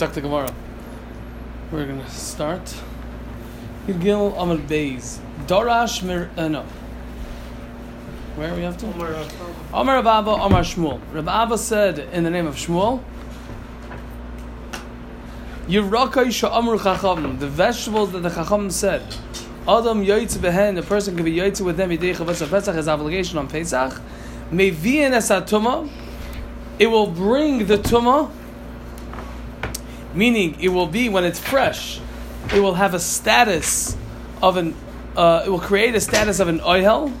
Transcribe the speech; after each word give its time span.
Talk 0.00 0.14
to 0.14 0.22
Gemara. 0.22 0.50
We're 1.70 1.84
gonna 1.84 2.08
start. 2.08 2.74
Gil 3.86 4.32
Amad 4.32 4.66
Beis. 4.66 5.18
Dorash 5.46 6.02
Mir. 6.02 6.30
Uh, 6.38 6.48
no. 6.48 6.62
Where 8.34 8.50
are 8.50 8.56
we 8.56 8.64
up 8.64 8.78
to? 8.78 8.86
Amar 9.74 9.98
Abba, 9.98 10.30
Amar 10.30 10.62
Shmuel. 10.62 11.02
Rabbi 11.12 11.42
Abba 11.42 11.58
said 11.58 11.98
in 12.14 12.24
the 12.24 12.30
name 12.30 12.46
of 12.46 12.54
Shmuel. 12.54 13.02
Yirakai 15.66 16.28
Sha'amru 16.28 16.82
Chacham. 16.82 17.38
The 17.38 17.48
vegetables 17.48 18.12
that 18.12 18.20
the 18.20 18.30
Chacham 18.30 18.70
said. 18.70 19.02
Adam 19.68 20.02
Yoitz 20.02 20.38
Behen. 20.38 20.76
The 20.76 20.82
person 20.82 21.14
can 21.14 21.26
be 21.26 21.36
Yoitz 21.36 21.60
with 21.60 21.76
them. 21.76 21.90
Yidei 21.90 22.16
Chavas 22.16 22.48
Pesach. 22.48 22.74
His 22.74 22.88
obligation 22.88 23.36
on 23.36 23.48
Pesach. 23.48 24.00
Mevi'en 24.50 25.10
Esatuma. 25.10 25.90
It 26.78 26.86
will 26.86 27.08
bring 27.08 27.66
the 27.66 27.76
Tumah 27.76 28.30
meaning 30.14 30.56
it 30.60 30.68
will 30.68 30.86
be 30.86 31.08
when 31.08 31.24
it's 31.24 31.38
fresh, 31.38 32.00
it 32.54 32.60
will 32.60 32.74
have 32.74 32.94
a 32.94 33.00
status 33.00 33.96
of 34.42 34.56
an, 34.56 34.74
uh, 35.16 35.44
it 35.46 35.50
will 35.50 35.60
create 35.60 35.94
a 35.94 36.00
status 36.00 36.40
of 36.40 36.48
an 36.48 36.60
oil 36.62 37.12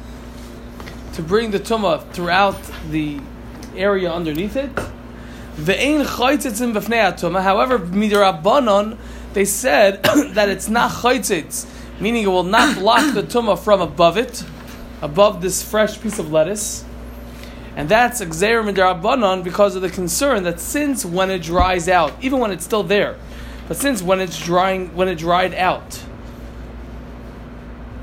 to 1.14 1.22
bring 1.22 1.50
the 1.50 1.60
tumah 1.60 2.10
throughout 2.12 2.58
the 2.90 3.20
area 3.76 4.12
underneath 4.12 4.56
it. 4.56 4.74
Ve'ein 5.56 6.04
chaytzitzim 6.04 6.72
b'fnei 6.72 7.12
tumah. 7.12 7.42
However, 7.42 7.78
midrabanon 7.78 8.96
they 9.32 9.44
said 9.44 10.02
that 10.34 10.48
it's 10.48 10.68
not 10.68 10.90
chaytzitz, 10.90 11.68
meaning 12.00 12.24
it 12.24 12.28
will 12.28 12.42
not 12.42 12.76
block 12.78 13.14
the 13.14 13.22
tumah 13.22 13.58
from 13.58 13.80
above 13.80 14.16
it, 14.16 14.44
above 15.02 15.40
this 15.40 15.62
fresh 15.62 16.00
piece 16.00 16.18
of 16.18 16.32
lettuce. 16.32 16.84
And 17.80 17.88
that's 17.88 18.20
Xer 18.20 18.62
Midrabanon 18.62 19.42
because 19.42 19.74
of 19.74 19.80
the 19.80 19.88
concern 19.88 20.42
that 20.42 20.60
since 20.60 21.02
when 21.02 21.30
it 21.30 21.40
dries 21.40 21.88
out, 21.88 22.12
even 22.20 22.38
when 22.38 22.50
it's 22.50 22.62
still 22.62 22.82
there, 22.82 23.16
but 23.68 23.78
since 23.78 24.02
when 24.02 24.20
it's 24.20 24.38
drying, 24.38 24.94
when 24.94 25.08
it 25.08 25.14
dried 25.14 25.54
out, 25.54 26.04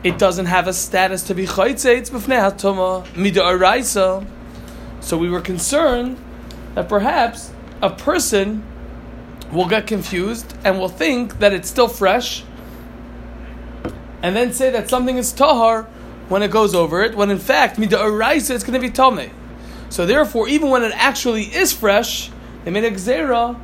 it 0.03 0.17
doesn't 0.17 0.47
have 0.47 0.67
a 0.67 0.73
status 0.73 1.21
to 1.27 1.35
be 1.35 1.45
chaytzeitz 1.45 2.09
b'fnei 2.09 2.39
hatoma 2.39 3.05
midaraisa. 3.09 4.25
So 4.99 5.15
we 5.15 5.29
were 5.29 5.41
concerned 5.41 6.17
that 6.73 6.89
perhaps 6.89 7.51
a 7.79 7.91
person 7.91 8.63
will 9.51 9.67
get 9.67 9.85
confused 9.85 10.57
and 10.63 10.79
will 10.79 10.89
think 10.89 11.37
that 11.37 11.53
it's 11.53 11.69
still 11.69 11.87
fresh, 11.87 12.43
and 14.23 14.35
then 14.35 14.53
say 14.53 14.71
that 14.71 14.89
something 14.89 15.17
is 15.17 15.31
tahar 15.31 15.83
when 16.29 16.41
it 16.41 16.49
goes 16.49 16.73
over 16.73 17.03
it, 17.03 17.13
when 17.13 17.29
in 17.29 17.37
fact 17.37 17.77
midaraisa 17.77 18.55
it's 18.55 18.63
going 18.63 18.73
to 18.73 18.79
be 18.79 18.89
tomei. 18.89 19.29
So 19.89 20.05
therefore, 20.05 20.47
even 20.47 20.69
when 20.69 20.83
it 20.83 20.91
actually 20.95 21.43
is 21.43 21.73
fresh, 21.73 22.29
they 22.65 22.71
made 22.71 22.83
a 22.83 22.91
gzera 22.91 23.59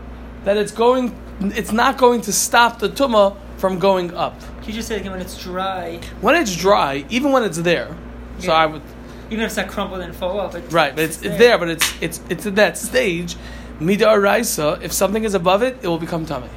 that 0.45 0.57
it's 0.57 0.71
going, 0.71 1.15
it's 1.41 1.71
not 1.71 1.97
going 1.97 2.21
to 2.21 2.33
stop 2.33 2.80
the 2.80 2.89
tuma 2.89 3.38
from 3.57 3.80
going 3.80 4.13
up. 4.13 4.39
Can 4.59 4.69
you 4.69 4.73
just 4.73 4.88
say 4.88 4.97
again 4.97 5.11
when 5.11 5.21
it's 5.21 5.38
dry? 5.38 5.99
When 6.21 6.35
it's 6.35 6.55
dry, 6.55 7.05
even 7.09 7.31
when 7.31 7.43
it's 7.43 7.57
there, 7.57 7.95
so 8.39 8.52
I 8.52 8.65
would 8.65 8.81
Even 9.30 9.41
if 9.45 9.47
it's 9.47 9.57
not 9.57 9.67
crumpled 9.67 10.02
and 10.02 10.15
fall 10.15 10.39
off. 10.39 10.55
It's, 10.55 10.71
right, 10.73 10.95
but 10.95 11.05
it's, 11.05 11.21
it's 11.21 11.38
there, 11.38 11.57
but 11.57 11.69
it's 11.69 12.02
it's 12.02 12.21
it's 12.30 12.45
at 12.45 12.55
that 12.55 12.77
stage. 12.77 13.35
Mida 13.80 14.05
araisa, 14.05 14.81
if 14.81 14.91
something 14.91 15.23
is 15.23 15.33
above 15.33 15.63
it, 15.63 15.77
it 15.81 15.87
will 15.87 15.97
become 15.97 16.25
tummy. 16.25 16.49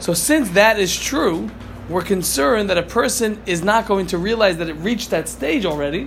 So 0.00 0.14
since 0.14 0.50
that 0.50 0.78
is 0.78 0.98
true, 0.98 1.50
we're 1.88 2.02
concerned 2.02 2.70
that 2.70 2.78
a 2.78 2.82
person 2.82 3.40
is 3.46 3.62
not 3.62 3.86
going 3.86 4.06
to 4.08 4.18
realize 4.18 4.58
that 4.58 4.68
it 4.68 4.74
reached 4.74 5.10
that 5.10 5.28
stage 5.28 5.64
already, 5.64 6.06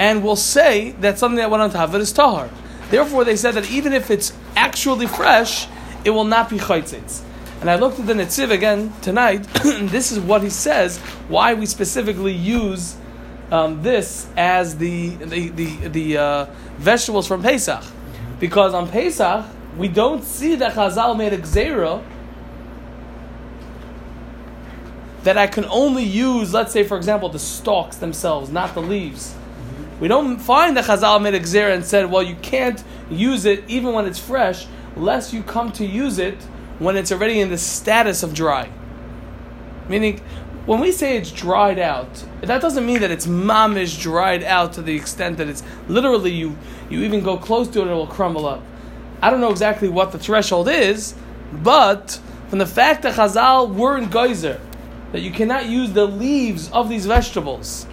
and 0.00 0.24
will 0.24 0.34
say 0.34 0.92
that 0.92 1.18
something 1.18 1.36
that 1.36 1.50
went 1.50 1.62
on 1.62 1.70
top 1.70 1.90
of 1.90 1.94
it 1.94 2.00
is 2.00 2.10
tahar. 2.10 2.48
Therefore, 2.88 3.22
they 3.22 3.36
said 3.36 3.52
that 3.52 3.70
even 3.70 3.92
if 3.92 4.10
it's 4.10 4.32
actually 4.56 5.06
fresh, 5.06 5.68
it 6.04 6.10
will 6.10 6.24
not 6.24 6.48
be 6.48 6.56
chaytzitz. 6.56 7.20
And 7.60 7.68
I 7.68 7.76
looked 7.76 8.00
at 8.00 8.06
the 8.06 8.14
Netziv 8.14 8.50
again 8.50 8.94
tonight, 9.02 9.42
this 9.62 10.10
is 10.10 10.18
what 10.18 10.42
he 10.42 10.48
says, 10.48 10.96
why 11.28 11.52
we 11.52 11.66
specifically 11.66 12.32
use 12.32 12.96
um, 13.50 13.82
this 13.82 14.26
as 14.38 14.78
the, 14.78 15.10
the, 15.16 15.50
the, 15.50 15.88
the 15.88 16.16
uh, 16.16 16.46
vegetables 16.78 17.26
from 17.26 17.42
Pesach. 17.42 17.84
Because 18.38 18.72
on 18.72 18.88
Pesach, 18.88 19.44
we 19.76 19.88
don't 19.88 20.24
see 20.24 20.54
that 20.54 20.72
Chazal 20.72 21.14
made 21.14 21.34
a 21.34 21.38
gzera 21.38 22.02
that 25.24 25.36
I 25.36 25.46
can 25.46 25.66
only 25.66 26.04
use, 26.04 26.54
let's 26.54 26.72
say, 26.72 26.84
for 26.84 26.96
example, 26.96 27.28
the 27.28 27.38
stalks 27.38 27.96
themselves, 27.96 28.48
not 28.48 28.72
the 28.72 28.80
leaves. 28.80 29.34
We 30.00 30.08
don't 30.08 30.38
find 30.38 30.76
that 30.76 30.86
Chazal 30.86 31.22
made 31.22 31.34
a 31.34 31.40
gzera 31.40 31.74
and 31.74 31.84
said, 31.84 32.10
well, 32.10 32.22
you 32.22 32.36
can't 32.36 32.82
use 33.10 33.44
it 33.44 33.62
even 33.68 33.92
when 33.92 34.06
it's 34.06 34.18
fresh, 34.18 34.66
lest 34.96 35.32
you 35.32 35.42
come 35.42 35.70
to 35.72 35.84
use 35.84 36.18
it 36.18 36.42
when 36.78 36.96
it's 36.96 37.12
already 37.12 37.40
in 37.40 37.50
the 37.50 37.58
status 37.58 38.22
of 38.22 38.32
dry. 38.32 38.70
Meaning, 39.88 40.20
when 40.64 40.80
we 40.80 40.92
say 40.92 41.16
it's 41.16 41.30
dried 41.30 41.78
out, 41.78 42.24
that 42.40 42.62
doesn't 42.62 42.86
mean 42.86 43.00
that 43.00 43.10
it's 43.10 43.26
mamish 43.26 44.00
dried 44.00 44.42
out 44.42 44.72
to 44.74 44.82
the 44.82 44.94
extent 44.94 45.36
that 45.36 45.48
it's 45.48 45.62
literally 45.88 46.30
you, 46.30 46.56
you 46.88 47.02
even 47.02 47.22
go 47.22 47.36
close 47.36 47.68
to 47.68 47.80
it 47.80 47.82
and 47.82 47.90
it 47.90 47.94
will 47.94 48.06
crumble 48.06 48.46
up. 48.46 48.62
I 49.20 49.28
don't 49.28 49.40
know 49.40 49.50
exactly 49.50 49.88
what 49.88 50.12
the 50.12 50.18
threshold 50.18 50.68
is, 50.68 51.14
but 51.52 52.20
from 52.48 52.58
the 52.58 52.66
fact 52.66 53.02
that 53.02 53.16
Chazal 53.16 53.74
were 53.74 53.98
in 53.98 54.08
geyser, 54.08 54.60
that 55.12 55.20
you 55.20 55.30
cannot 55.30 55.66
use 55.66 55.92
the 55.92 56.06
leaves 56.06 56.70
of 56.70 56.88
these 56.88 57.04
vegetables, 57.04 57.86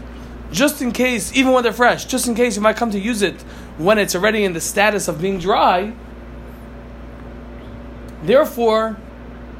just 0.52 0.82
in 0.82 0.92
case, 0.92 1.36
even 1.36 1.52
when 1.52 1.64
they're 1.64 1.74
fresh, 1.74 2.06
just 2.06 2.28
in 2.28 2.36
case 2.36 2.56
you 2.56 2.62
might 2.62 2.78
come 2.78 2.92
to 2.92 3.00
use 3.00 3.22
it 3.22 3.42
when 3.78 3.98
it's 3.98 4.16
already 4.16 4.44
in 4.44 4.54
the 4.54 4.62
status 4.62 5.08
of 5.08 5.22
being 5.22 5.40
dry. 5.40 5.94
Therefore, 8.24 8.98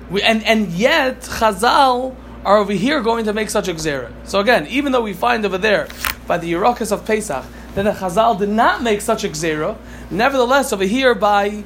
we, 0.10 0.22
and, 0.22 0.44
and 0.44 0.72
yet 0.72 1.22
Chazal 1.22 2.16
are 2.46 2.58
over 2.58 2.74
here 2.74 3.02
going 3.02 3.26
to 3.26 3.34
make 3.34 3.50
such 3.50 3.68
a 3.68 3.74
gzera. 3.74 4.12
So 4.24 4.40
again, 4.40 4.68
even 4.68 4.92
though 4.92 5.02
we 5.02 5.14
find 5.14 5.46
over 5.46 5.58
there 5.58 5.88
by 6.26 6.38
the 6.38 6.52
Yerokas 6.54 6.92
of 6.92 7.06
Pesach 7.06 7.46
that 7.76 7.84
the 7.84 7.92
Chazal 7.92 8.40
did 8.40 8.50
not 8.50 8.82
make 8.82 9.02
such 9.02 9.24
a 9.24 9.30
gzera, 9.30 9.78
nevertheless 10.10 10.72
over 10.72 10.86
here 10.86 11.14
by 11.14 11.64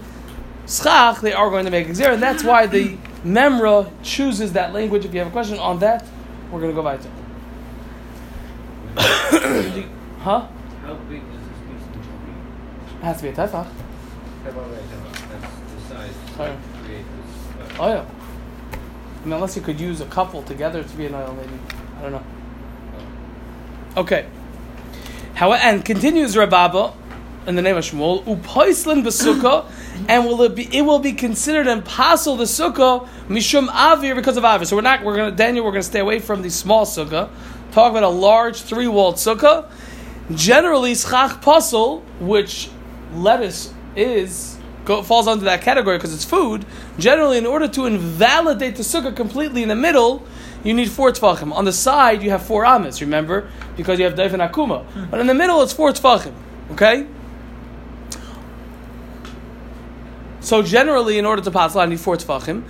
Schach 0.68 1.22
they 1.22 1.34
are 1.34 1.50
going 1.50 1.66
to 1.66 1.72
make 1.72 1.88
a 1.88 1.92
gzera, 1.92 2.14
and 2.14 2.24
that's 2.24 2.44
why 2.44 2.66
the 2.66 2.98
Memra 3.24 3.92
chooses 4.02 4.54
that 4.54 4.74
language. 4.74 5.06
If 5.06 5.14
you 5.14 5.20
have 5.20 5.28
a 5.28 5.31
question 5.31 5.60
on 5.60 5.80
that, 5.80 6.06
we're 6.52 6.60
going 6.60 6.72
to 6.72 6.76
go 6.76 6.81
huh? 9.31 10.47
How 10.81 10.94
big 11.09 11.22
does 11.31 11.40
this 11.40 11.59
piece 11.68 11.88
of 11.88 11.94
tree? 11.94 13.00
It 13.00 13.03
has 13.03 13.18
to 13.18 13.24
be 13.24 13.30
a 13.30 13.34
tefach. 13.34 13.68
That's 14.44 14.56
the 14.56 15.96
size 15.96 16.12
Sorry. 16.36 16.52
to 16.52 16.84
create 16.86 17.06
this. 17.06 17.80
uh, 17.80 17.84
Oh 17.84 17.88
yeah. 17.88 18.06
I 19.22 19.24
mean, 19.25 19.34
unless 19.34 19.56
you 19.56 19.62
could 19.62 19.80
use 19.80 20.02
a 20.02 20.06
couple 20.08 20.42
together 20.44 20.84
to 20.84 20.97
be 20.97 21.06
an 21.06 21.16
oil, 21.16 21.34
maybe. 21.36 21.59
I 21.97 22.02
don't 22.02 22.12
know. 22.12 22.24
Okay. 23.97 24.25
How 25.36 25.53
and 25.53 25.86
continues 25.86 26.36
Rababa 26.36 26.94
in 27.48 27.56
the 27.56 27.62
name 27.62 27.75
of 27.78 27.84
Shmuel, 27.84 28.24
upoislin 28.25 29.03
b'sukkah, 29.03 29.66
and 30.09 30.25
will 30.25 30.42
it 30.44 30.56
be 30.56 30.75
it 30.75 30.81
will 30.84 31.00
be 31.00 31.13
considered 31.13 31.68
impossible 31.68 32.38
the 32.38 32.44
sukkah 32.46 33.08
mishum 33.28 33.68
avir 33.69 34.16
because 34.16 34.38
of 34.38 34.44
avir. 34.44 34.66
So 34.66 34.75
we're 34.75 34.81
not 34.81 35.03
we're 35.03 35.16
gonna 35.16 35.31
Daniel 35.31 35.66
we're 35.66 35.72
gonna 35.72 35.84
stay 35.84 36.00
away 36.00 36.19
from 36.19 36.42
the 36.42 36.50
small 36.50 36.86
sukkah. 36.86 37.30
Talk 37.72 37.92
about 37.92 38.04
a 38.04 38.09
large 38.09 38.62
three 38.62 38.88
walled 38.88 39.16
sukkah. 39.16 39.70
Generally, 40.34 40.96
schach 40.96 41.42
pasel, 41.42 42.04
which 42.20 42.70
lettuce 43.14 43.74
is 43.96 44.58
go, 44.86 45.04
falls 45.04 45.28
under 45.28 45.46
that 45.46 45.62
category 45.62 45.98
because 45.98 46.14
it's 46.14 46.26
food. 46.26 46.66
Generally, 47.00 47.38
in 47.38 47.46
order 47.46 47.68
to 47.70 47.86
invalidate 47.86 48.76
the 48.76 48.84
sukkah 48.84 49.16
completely 49.16 49.64
in 49.64 49.70
the 49.70 49.76
middle, 49.76 50.26
you 50.64 50.74
need 50.74 50.92
four 50.92 51.12
tefachim. 51.12 51.54
On 51.54 51.66
the 51.66 51.74
side, 51.74 52.22
you 52.22 52.30
have 52.30 52.44
four 52.44 52.66
amas. 52.66 53.02
Remember, 53.02 53.50
because 53.78 54.00
you 54.00 54.06
have 54.06 54.16
daif 54.16 54.34
and 54.34 54.42
akuma. 54.42 54.86
Hmm. 54.86 55.06
But 55.10 55.20
in 55.20 55.28
the 55.28 55.34
middle, 55.34 55.62
it's 55.62 55.74
four 55.74 55.92
tefachim. 55.92 56.34
Okay. 56.72 57.08
So 60.42 60.62
generally, 60.62 61.18
in 61.18 61.26
order 61.26 61.42
to 61.42 61.52
pass 61.52 61.76
I 61.76 61.86
need 61.86 62.00
four 62.00 62.18
tefachim. 62.18 62.63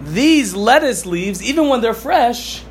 These 0.00 0.54
lettuce 0.54 1.06
leaves, 1.06 1.42
even 1.42 1.68
when 1.68 1.80
they're 1.80 1.94
fresh, 1.94 2.62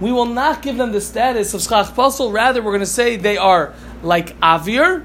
we 0.00 0.12
will 0.12 0.26
not 0.26 0.62
give 0.62 0.76
them 0.76 0.92
the 0.92 1.00
status 1.00 1.54
of 1.54 1.60
schach 1.62 1.94
pasel. 1.94 2.32
Rather, 2.32 2.62
we're 2.62 2.72
going 2.72 2.80
to 2.80 2.86
say 2.86 3.16
they 3.16 3.36
are 3.36 3.74
like 4.02 4.38
avir, 4.40 5.04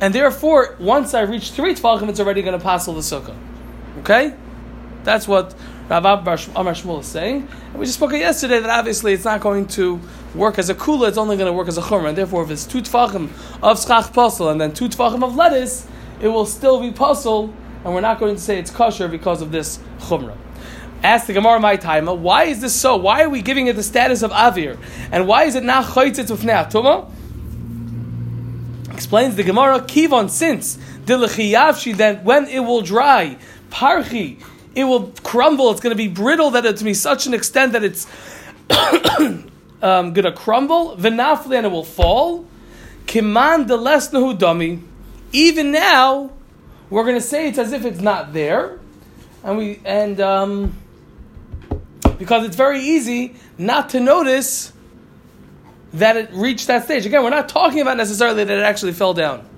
and 0.00 0.14
therefore, 0.14 0.76
once 0.78 1.14
I 1.14 1.22
reach 1.22 1.52
three 1.52 1.74
tefachim, 1.74 2.08
it's 2.08 2.20
already 2.20 2.42
going 2.42 2.58
to 2.58 2.62
pass 2.62 2.86
the 2.86 2.92
sukkah. 2.92 3.36
Okay, 4.00 4.34
that's 5.04 5.28
what 5.28 5.54
Rav 5.88 6.04
Amar 6.04 6.36
Shmuel 6.36 7.00
is 7.00 7.06
saying. 7.06 7.48
And 7.70 7.74
we 7.74 7.86
just 7.86 7.98
spoke 7.98 8.12
yesterday 8.12 8.58
that 8.58 8.70
obviously 8.70 9.12
it's 9.12 9.24
not 9.24 9.40
going 9.40 9.66
to 9.68 10.00
work 10.34 10.58
as 10.58 10.68
a 10.68 10.74
kula; 10.74 11.08
it's 11.08 11.18
only 11.18 11.36
going 11.36 11.46
to 11.46 11.52
work 11.52 11.68
as 11.68 11.78
a 11.78 11.82
chumrah. 11.82 12.08
And 12.08 12.18
therefore, 12.18 12.42
if 12.42 12.50
it's 12.50 12.66
two 12.66 12.82
tefachim 12.82 13.30
of 13.62 13.80
schach 13.80 14.12
pasel 14.12 14.50
and 14.50 14.60
then 14.60 14.72
two 14.74 14.88
tefachim 14.88 15.22
of 15.22 15.36
lettuce, 15.36 15.86
it 16.20 16.28
will 16.28 16.46
still 16.46 16.80
be 16.80 16.90
pasel, 16.90 17.52
and 17.84 17.94
we're 17.94 18.00
not 18.00 18.18
going 18.18 18.34
to 18.34 18.40
say 18.40 18.58
it's 18.58 18.70
kosher 18.70 19.08
because 19.08 19.40
of 19.40 19.52
this 19.52 19.78
chumrah. 20.00 20.36
Ask 21.04 21.26
the 21.26 21.34
Gemara 21.34 21.60
my 21.60 21.76
time, 21.76 22.06
why 22.06 22.44
is 22.44 22.62
this 22.62 22.74
so? 22.74 22.96
Why 22.96 23.22
are 23.24 23.28
we 23.28 23.42
giving 23.42 23.66
it 23.66 23.76
the 23.76 23.82
status 23.82 24.22
of 24.22 24.30
avir? 24.30 24.78
And 25.12 25.28
why 25.28 25.44
is 25.44 25.54
it 25.54 25.62
not 25.62 25.84
chaytzitz 25.84 26.34
ne'atuma? 26.38 27.10
Explains 28.90 29.36
the 29.36 29.42
Gemara, 29.42 29.80
Kivon, 29.80 30.30
since 30.30 30.78
Dilachiyavshi, 31.04 31.94
then 31.94 32.24
when 32.24 32.46
it 32.46 32.60
will 32.60 32.80
dry, 32.80 33.36
parchi, 33.68 34.42
it 34.74 34.84
will 34.84 35.12
crumble. 35.22 35.70
It's 35.72 35.80
going 35.82 35.90
to 35.90 35.96
be 35.96 36.08
brittle 36.08 36.52
that 36.52 36.64
it's 36.64 36.78
to 36.78 36.84
be 36.86 36.94
such 36.94 37.26
an 37.26 37.34
extent 37.34 37.72
that 37.74 37.84
it's 37.84 38.06
um, 39.82 40.14
going 40.14 40.24
to 40.24 40.32
crumble. 40.32 40.96
V'nafli, 40.96 41.54
and 41.58 41.66
it 41.66 41.70
will 41.70 41.84
fall. 41.84 42.46
Kiman 43.04 43.68
delesnahu 43.68 44.38
dami. 44.38 44.80
Even 45.32 45.70
now, 45.70 46.30
we're 46.88 47.04
going 47.04 47.16
to 47.16 47.20
say 47.20 47.48
it's 47.48 47.58
as 47.58 47.72
if 47.72 47.84
it's 47.84 48.00
not 48.00 48.32
there, 48.32 48.78
and 49.42 49.58
we 49.58 49.80
and 49.84 50.18
um, 50.20 50.74
because 52.18 52.44
it's 52.44 52.56
very 52.56 52.80
easy 52.80 53.36
not 53.58 53.90
to 53.90 54.00
notice 54.00 54.72
that 55.94 56.16
it 56.16 56.30
reached 56.32 56.66
that 56.66 56.84
stage. 56.84 57.06
Again, 57.06 57.22
we're 57.22 57.30
not 57.30 57.48
talking 57.48 57.80
about 57.80 57.96
necessarily 57.96 58.44
that 58.44 58.58
it 58.58 58.62
actually 58.62 58.92
fell 58.92 59.14
down. 59.14 59.48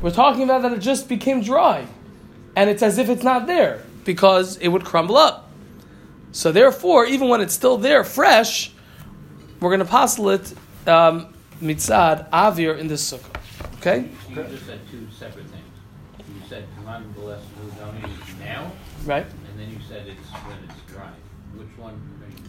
We're 0.00 0.10
talking 0.10 0.42
about 0.42 0.62
that 0.62 0.72
it 0.72 0.80
just 0.80 1.08
became 1.08 1.42
dry, 1.42 1.86
and 2.54 2.68
it's 2.68 2.82
as 2.82 2.98
if 2.98 3.08
it's 3.08 3.22
not 3.22 3.46
there 3.46 3.82
because 4.04 4.56
it 4.58 4.68
would 4.68 4.84
crumble 4.84 5.16
up. 5.16 5.50
So 6.32 6.52
therefore, 6.52 7.06
even 7.06 7.28
when 7.28 7.40
it's 7.40 7.54
still 7.54 7.78
there, 7.78 8.04
fresh, 8.04 8.72
we're 9.60 9.70
going 9.70 9.80
to 9.80 9.86
passel 9.86 10.30
it 10.30 10.52
um, 10.86 11.32
mitzad 11.62 12.28
avir 12.30 12.78
in 12.78 12.88
this 12.88 13.12
sukkah. 13.12 13.34
Okay, 13.78 14.08
You 14.28 14.36
just 14.36 14.66
said 14.66 14.80
two 14.90 15.06
separate 15.10 15.46
things. 15.46 15.64
You 16.28 16.40
said 16.48 16.66
command 16.76 17.14
the 17.14 17.20
lesson 17.20 17.48
now, 18.40 18.72
right? 19.04 19.26
and 19.26 19.60
then 19.60 19.70
you 19.70 19.78
said 19.86 20.06
it's 20.06 20.28
when 20.30 20.56
it's 20.68 20.80
dry. 20.92 21.10
Which 21.56 21.78
one? 21.78 22.00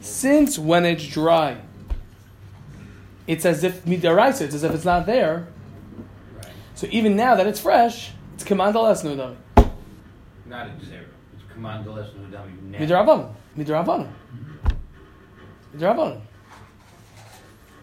Since 0.02 0.58
when 0.58 0.86
it's 0.86 1.06
dry, 1.06 1.58
it's 3.28 3.46
as 3.46 3.64
if 3.64 3.84
midaraisa. 3.86 4.42
It's 4.42 4.56
as 4.56 4.64
if 4.64 4.74
it's 4.74 4.86
not 4.86 5.06
there. 5.06 5.48
Right. 6.38 6.48
So 6.76 6.88
even 6.92 7.16
now 7.16 7.36
that 7.36 7.48
it's 7.48 7.60
fresh, 7.60 8.12
it's 8.34 8.44
command 8.44 8.76
al. 8.76 8.86
Not 10.46 10.68
at 10.68 10.82
zero. 10.82 11.06
It's 11.34 11.44
Kiman 11.54 11.84
delesnahu. 11.84 12.72
Midrabanan. 12.72 13.34
Midrabanan. 13.58 14.12
Midrabanan. 15.76 16.22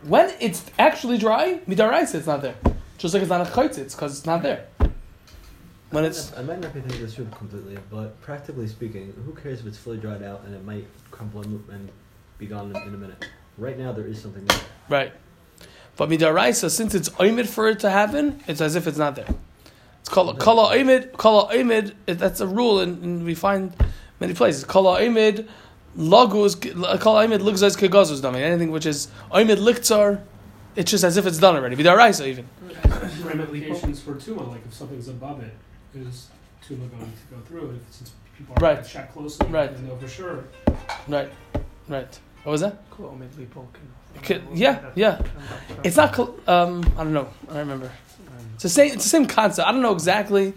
When 0.05 0.33
it's 0.41 0.65
actually 0.79 1.19
dry, 1.19 1.61
midaraisa, 1.69 2.17
it's 2.17 2.27
not 2.27 2.43
there. 2.43 2.55
Just 2.99 3.15
like 3.15 3.23
it's 3.23 3.31
not 3.31 3.47
a 3.47 3.51
chaytzitz, 3.51 3.93
because 3.93 4.19
it's 4.19 4.27
not 4.27 4.43
there. 4.43 4.67
When 5.93 6.05
it's 6.05 6.33
I 6.37 6.43
might 6.43 6.61
not 6.61 6.73
be 6.75 6.81
thinking 6.81 7.03
this 7.03 7.15
through 7.15 7.27
completely, 7.27 7.77
but 7.91 8.21
practically 8.23 8.67
speaking, 8.67 9.13
who 9.27 9.33
cares 9.35 9.61
if 9.61 9.67
it's 9.67 9.77
fully 9.79 9.99
dried 9.99 10.23
out 10.23 10.43
and 10.45 10.55
it 10.55 10.65
might 10.65 10.87
crumble 11.11 11.43
and, 11.43 11.63
and 11.71 11.89
be 12.39 12.47
gone 12.47 12.71
in, 12.75 12.77
in 12.89 12.95
a 12.95 12.97
minute? 12.97 13.29
Right 13.59 13.79
now, 13.79 13.93
there 13.93 14.07
is 14.07 14.21
something 14.21 14.45
there. 14.47 14.61
right, 14.89 15.13
but 15.97 16.09
midaraisa, 16.09 16.71
since 16.71 16.95
it's 16.95 17.11
oimid 17.11 17.47
for 17.47 17.69
it 17.69 17.81
to 17.81 17.91
happen, 17.91 18.43
it's 18.49 18.61
as 18.63 18.75
if 18.75 18.87
it's 18.87 18.97
not 18.97 19.15
there. 19.17 19.29
It's 20.01 20.09
called 20.09 20.39
kala 20.41 20.75
oimid. 20.75 21.13
Kala 21.17 21.53
oimid. 21.55 21.95
it- 22.07 22.19
That's 22.19 22.41
a 22.41 22.47
rule, 22.47 22.81
and, 22.81 23.03
and 23.05 23.25
we 23.25 23.35
find 23.35 23.73
many 24.19 24.33
places. 24.35 24.65
Kala 24.65 24.99
oimid. 25.01 25.47
Lagus, 25.97 26.59
kala 27.01 27.27
oimid 27.27 27.41
lugzais 27.41 27.77
kegazus 27.77 28.21
dami. 28.23 28.41
Anything 28.41 28.71
which 28.71 28.87
is 28.87 29.09
oimid 29.31 29.59
liktzar, 29.59 30.23
it's 30.75 30.91
just 30.91 31.05
as 31.05 31.19
if 31.19 31.27
it's 31.27 31.39
done 31.39 31.55
already. 31.55 31.77
Midaraisa 31.77 32.27
even. 32.27 32.49
ramifications 33.23 34.01
for 34.01 34.15
tuma, 34.15 34.49
like 34.49 34.65
if 34.67 34.73
something's 34.73 35.09
above 35.09 35.41
it, 35.43 35.53
is 35.95 36.29
tuma 36.67 36.89
going 36.91 37.13
to 37.13 37.35
go 37.35 37.41
through 37.47 37.71
it? 37.71 37.83
Since 37.91 38.13
people 38.37 38.55
are 38.57 38.63
Right. 38.75 38.87
check 38.87 39.13
closely, 39.13 39.47
Right. 39.49 39.75
they 39.77 39.83
know 39.83 39.97
for 39.97 40.09
sure. 40.09 40.45
Right, 41.09 41.31
right. 41.89 42.19
What 42.45 42.53
was 42.53 42.61
that? 42.63 42.79
Cool. 42.91 43.17
Could, 44.15 44.25
Could- 44.25 44.43
yeah, 44.59 44.91
yeah. 44.95 45.21
It's 45.85 45.97
not. 45.97 46.13
col- 46.13 46.35
Um, 46.47 46.83
I 46.99 47.05
don't 47.05 47.13
know. 47.13 47.29
I 47.49 47.55
don't 47.55 47.59
remember. 47.59 47.91
It's 48.55 48.63
the 48.65 48.69
same. 48.69 48.93
It's 48.93 49.05
the 49.05 49.09
same 49.11 49.27
concept. 49.27 49.67
I 49.67 49.73
don't 49.73 49.81
know 49.83 49.93
exactly. 49.95 50.55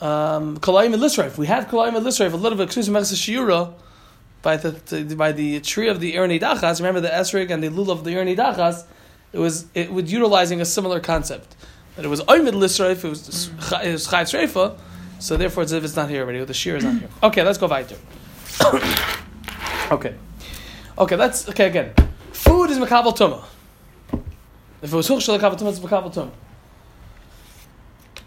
Um, 0.00 0.58
Kalayim 0.58 0.94
Lisraif. 0.96 1.38
We 1.38 1.46
have 1.46 1.68
Kalayim 1.68 1.92
Lisraif. 2.02 2.32
A 2.32 2.36
little 2.36 2.58
bit. 2.58 2.64
Excuse 2.64 2.90
me, 2.90 3.00
Shiura. 3.00 3.72
By 4.42 4.56
the, 4.58 4.72
the 4.72 5.14
by 5.16 5.32
the 5.32 5.60
tree 5.60 5.88
of 5.88 6.00
the 6.00 6.14
Erni 6.16 6.38
Dachas. 6.40 6.78
Remember 6.78 7.00
the 7.00 7.08
Esrig 7.08 7.50
and 7.50 7.62
the 7.62 7.68
Lulav 7.68 7.90
of 7.92 8.04
the 8.04 8.10
Erni 8.14 8.36
Dachas. 8.36 8.84
It 9.32 9.38
was 9.38 9.66
it 9.74 9.90
was 9.92 10.12
utilizing 10.12 10.60
a 10.60 10.64
similar 10.66 11.00
concept. 11.00 11.56
That 11.96 12.04
it 12.04 12.08
was 12.08 12.20
Oimid 12.22 12.52
Lisraif. 12.52 13.04
It 13.04 13.08
was 13.08 13.48
mm. 13.48 13.84
it 13.84 13.92
was 13.92 14.06
Shreifa. 14.06 14.78
So 15.18 15.36
therefore, 15.36 15.62
it's 15.62 15.72
if 15.72 15.84
it's 15.84 15.96
not 15.96 16.10
here 16.10 16.22
already. 16.22 16.44
The 16.44 16.54
shear 16.54 16.76
is 16.76 16.84
not 16.84 16.98
here. 16.98 17.08
Okay, 17.22 17.42
let's 17.42 17.58
go 17.58 17.66
weiter. 17.66 17.96
okay. 19.90 20.14
Okay, 20.98 21.16
that's 21.16 21.48
okay 21.48 21.66
again. 21.66 21.94
Food 22.32 22.70
is 22.70 22.78
makabel 22.78 23.16
tuma. 23.16 23.44
If 24.82 24.92
it 24.92 24.96
was 24.96 25.08
huchshel 25.08 25.38
makabel 25.38 25.58
tuma, 25.58 25.70
it's 25.70 25.78
makabel 25.78 26.12
tuma. 26.12 26.30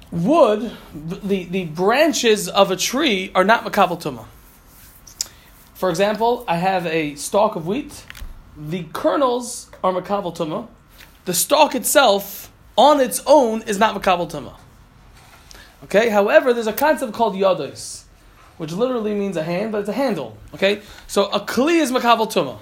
Wood, 0.10 0.72
the, 0.94 1.44
the 1.44 1.66
branches 1.66 2.48
of 2.48 2.72
a 2.72 2.76
tree 2.78 3.32
are 3.36 3.44
not 3.44 3.66
makabel 3.66 4.02
tuma. 4.02 4.26
For 5.74 5.90
example, 5.90 6.44
I 6.48 6.56
have 6.56 6.86
a 6.88 7.16
stalk 7.16 7.56
of 7.56 7.68
wheat. 7.68 8.06
The 8.58 8.86
kernels 8.94 9.70
are 9.84 9.94
makabel 9.94 10.36
tuma. 10.36 10.68
The 11.26 11.34
stalk 11.34 11.76
itself, 11.76 12.52
on 12.78 13.02
its 13.02 13.22
own, 13.26 13.64
is 13.64 13.80
not 13.80 14.00
makabel 14.00 14.30
tuma. 14.30 14.54
Okay. 15.86 16.10
However, 16.10 16.54
there's 16.54 16.68
a 16.68 16.74
concept 16.74 17.14
called 17.14 17.36
yodos, 17.36 18.04
which 18.58 18.72
literally 18.72 19.14
means 19.14 19.36
a 19.36 19.44
hand, 19.44 19.72
but 19.72 19.80
it's 19.80 19.90
a 19.90 19.94
handle. 19.94 20.38
Okay. 20.54 20.82
So 21.08 21.26
a 21.26 21.40
kli 21.40 21.82
is 21.82 21.92
makabel 21.92 22.32
tuma. 22.32 22.60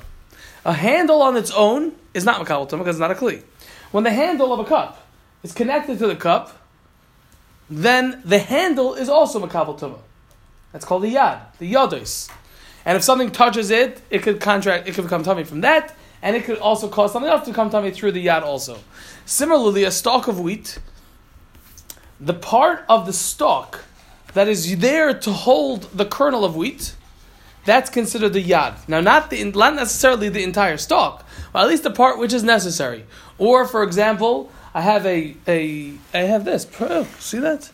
A 0.63 0.73
handle 0.73 1.21
on 1.21 1.38
its 1.38 1.51
own 1.51 1.94
is 2.13 2.25
not 2.25 2.44
makabel 2.44 2.67
tuma 2.69 2.79
because 2.79 2.95
it's 2.95 3.00
not 3.00 3.12
a 3.12 3.15
kli. 3.15 3.44
When 3.91 4.03
the 4.03 4.12
handle 4.12 4.51
of 4.51 4.59
a 4.59 4.65
cup 4.65 5.06
is 5.44 5.53
connected 5.53 6.00
to 6.00 6.07
the 6.07 6.15
cup, 6.15 6.57
then 7.69 8.21
the 8.25 8.39
handle 8.39 8.94
is 8.94 9.09
also 9.09 9.45
makabel 9.45 9.79
tuma. 9.79 10.00
That's 10.71 10.85
called 10.85 11.03
the 11.03 11.13
yad, 11.13 11.39
the 11.59 11.71
yodos. 11.71 12.29
And 12.83 12.95
if 12.95 13.03
something 13.03 13.31
touches 13.31 13.71
it, 13.71 14.01
it 14.09 14.21
could 14.21 14.39
contract, 14.39 14.88
it 14.88 14.94
could 14.94 15.06
become 15.06 15.23
tummy 15.23 15.44
from 15.44 15.62
that, 15.62 15.95
and 16.25 16.36
it 16.36 16.44
could 16.44 16.57
also 16.57 16.89
cause 16.89 17.13
something 17.13 17.31
else 17.31 17.45
to 17.45 17.54
come 17.54 17.69
tummy 17.69 17.92
through 17.92 18.12
the 18.12 18.25
yad 18.25 18.42
also. 18.42 18.80
Similarly, 19.25 19.83
a 19.83 19.92
stalk 19.92 20.27
of 20.27 20.39
wheat, 20.39 20.80
the 22.19 22.33
part 22.33 22.83
of 22.89 23.06
the 23.06 23.13
stalk 23.13 23.83
that 24.33 24.48
is 24.48 24.75
there 24.80 25.13
to 25.13 25.31
hold 25.31 25.83
the 25.94 26.06
kernel 26.06 26.44
of 26.44 26.56
wheat, 26.56 26.95
that's 27.63 27.92
considered 27.92 28.33
the 28.33 28.44
yad. 28.44 28.75
Now, 28.89 29.01
not 29.01 29.30
the 29.30 29.44
not 29.44 29.75
necessarily 29.75 30.30
the 30.30 30.44
entire 30.44 30.77
stalk, 30.77 31.24
but 31.54 31.62
at 31.62 31.68
least 31.68 31.83
the 31.83 31.92
part 31.92 32.18
which 32.18 32.33
is 32.33 32.44
necessary. 32.44 33.06
Or, 33.38 33.68
for 33.68 33.83
example, 33.83 34.51
I 34.74 34.81
have 34.81 35.06
a 35.06 35.36
a 35.48 35.94
I 36.12 36.22
have 36.22 36.44
this. 36.44 36.66
See 37.19 37.38
that? 37.38 37.69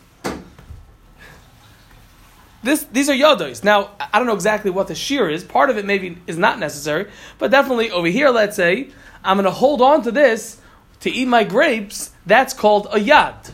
This, 2.62 2.84
these 2.84 3.08
are 3.08 3.14
yodos. 3.14 3.64
Now, 3.64 3.90
I 4.12 4.18
don't 4.18 4.26
know 4.26 4.34
exactly 4.34 4.70
what 4.70 4.88
the 4.88 4.94
shear 4.94 5.28
is. 5.28 5.42
Part 5.42 5.70
of 5.70 5.78
it 5.78 5.84
maybe 5.84 6.18
is 6.26 6.38
not 6.38 6.58
necessary, 6.58 7.10
but 7.38 7.50
definitely 7.50 7.90
over 7.90 8.06
here, 8.06 8.30
let's 8.30 8.56
say, 8.56 8.90
I'm 9.24 9.36
going 9.36 9.44
to 9.44 9.50
hold 9.50 9.82
on 9.82 10.02
to 10.02 10.12
this 10.12 10.60
to 11.00 11.10
eat 11.10 11.26
my 11.26 11.44
grapes. 11.44 12.10
That's 12.24 12.54
called 12.54 12.86
a 12.86 12.98
yad. 12.98 13.50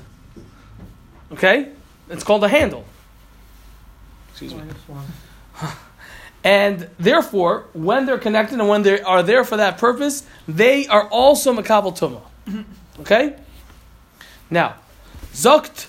Okay? 1.33 1.71
It's 2.11 2.25
called 2.25 2.45
a 2.45 2.49
handle. 2.49 2.85
Excuse 4.31 4.55
me. 4.55 4.63
And 6.45 6.89
therefore, 7.01 7.67
when 7.73 8.07
they're 8.07 8.17
connected 8.17 8.61
and 8.61 8.69
when 8.69 8.83
they 8.83 9.03
are 9.03 9.25
there 9.25 9.43
for 9.45 9.57
that 9.57 9.77
purpose, 9.77 10.25
they 10.47 10.87
are 10.87 11.09
also 11.09 11.53
makabel 11.53 11.97
tuma. 11.99 12.23
Okay? 13.01 13.37
Now, 14.51 14.75
zokt 15.33 15.89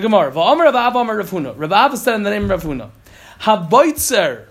the 0.00 0.08
Gemara. 0.08 0.30
Va'amar 0.30 0.64
Rav 0.64 0.74
Abba 0.74 0.98
Amar 1.00 1.16
Rav 1.16 1.30
Huna. 1.30 1.54
Rav 1.56 1.72
Abba 1.72 1.96
said 1.96 2.14
in 2.14 2.22
the 2.22 2.30
name 2.30 2.44
of 2.44 2.50
Rav 2.50 2.62
Huna. 2.62 2.90
Haboitzer, 3.40 4.44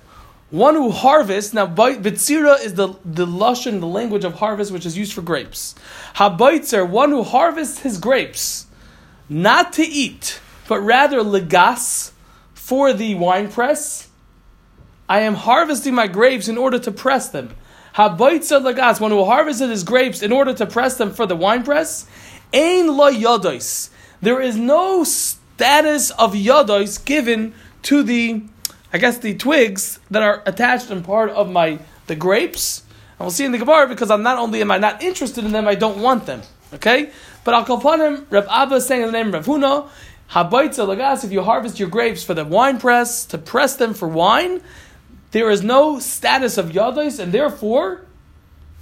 one 0.50 0.76
who 0.76 0.92
harvests. 0.92 1.54
Now, 1.54 1.68
bitzira 1.68 2.64
is 2.64 2.74
the, 2.74 2.90
the 3.06 3.26
lashon, 3.26 3.80
the 3.80 3.88
language 3.88 4.26
of 4.26 4.36
harvest, 4.36 4.72
which 4.72 4.86
is 4.86 4.98
used 4.98 5.14
for 5.14 5.22
grapes. 5.22 5.76
Haboitzer, 6.16 6.88
one 6.88 7.12
who 7.12 7.24
harvests 7.24 7.80
his 7.80 7.98
grapes, 7.98 8.68
not 9.30 9.74
to 9.74 9.84
eat, 9.84 10.40
but 10.68 10.80
rather 10.80 11.20
legas, 11.20 12.12
for 12.54 12.92
the 12.92 13.16
wine 13.16 13.50
press. 13.50 14.10
I 15.08 15.22
am 15.22 15.36
harvesting 15.36 15.96
my 15.96 16.08
grapes 16.08 16.50
in 16.50 16.58
order 16.58 16.80
to 16.80 16.92
press 16.92 17.30
them. 17.30 17.56
Haboitzer 17.96 18.62
legas, 18.62 19.00
one 19.00 19.12
who 19.12 19.24
harvested 19.24 19.70
his 19.70 19.86
grapes 19.86 20.22
in 20.22 20.34
order 20.34 20.54
to 20.54 20.66
press 20.66 20.98
them 20.98 21.14
for 21.14 21.26
the 21.26 21.36
wine 21.36 21.64
press. 21.64 22.06
Ein 22.54 22.88
lo 22.88 23.10
yodois. 23.10 23.90
There 24.22 24.42
is 24.42 24.58
no 24.58 25.04
status 25.58 26.12
of 26.12 26.36
yodois 26.36 27.04
given 27.04 27.52
to 27.82 28.04
the, 28.04 28.44
I 28.94 29.00
guess, 29.00 29.18
the 29.18 29.36
twigs 29.36 30.00
that 30.12 30.22
are 30.22 30.44
attached 30.46 30.92
and 30.92 31.04
part 31.04 31.32
of 31.32 31.50
my 31.50 31.80
the 32.06 32.16
grapes. 32.16 32.84
And 33.18 33.22
we'll 33.22 33.32
see 33.32 33.44
in 33.44 33.52
the 33.52 33.58
Gemara 33.58 33.88
because 33.88 34.12
I'm 34.12 34.22
not 34.22 34.38
only 34.38 34.62
am 34.62 34.70
I 34.70 34.78
not 34.78 35.02
interested 35.02 35.44
in 35.44 35.52
them, 35.52 35.68
I 35.68 35.74
don't 35.74 35.98
want 35.98 36.28
them. 36.28 36.44
Okay, 36.76 37.10
but 37.44 37.56
I'll 37.56 37.66
call 37.66 37.80
upon 37.80 38.02
him. 38.02 38.28
Reb 38.30 38.46
Abba 38.52 38.80
saying 38.82 39.02
in 39.02 39.08
the 39.08 39.14
name 39.14 39.34
of 39.34 39.34
Rav 39.34 39.46
Huna, 39.48 39.90
Habaitza 40.30 40.86
lagas. 40.86 41.24
If 41.24 41.32
you 41.32 41.42
harvest 41.42 41.80
your 41.80 41.90
grapes 41.90 42.24
for 42.24 42.36
the 42.36 42.46
wine 42.46 42.80
press 42.80 43.26
to 43.26 43.40
press 43.40 43.76
them 43.78 43.96
for 43.96 44.08
wine, 44.08 44.62
there 45.32 45.50
is 45.50 45.64
no 45.64 45.98
status 45.98 46.60
of 46.60 46.68
yodois, 46.68 47.20
and 47.20 47.32
therefore, 47.32 48.02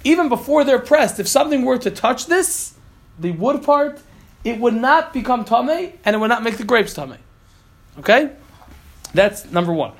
even 0.04 0.28
before 0.28 0.62
they're 0.62 0.78
pressed, 0.78 1.18
if 1.18 1.26
something 1.26 1.64
were 1.64 1.78
to 1.78 1.90
touch 1.90 2.26
this, 2.26 2.74
the 3.18 3.30
wood 3.30 3.62
part, 3.62 4.02
it 4.44 4.58
would 4.60 4.74
not 4.74 5.12
become 5.12 5.44
tame, 5.44 5.92
and 6.04 6.16
it 6.16 6.18
would 6.18 6.28
not 6.28 6.42
make 6.42 6.56
the 6.56 6.64
grapes 6.64 6.94
tame. 6.94 7.16
Okay, 7.98 8.30
that's 9.14 9.50
number 9.50 9.72
one. 9.72 9.92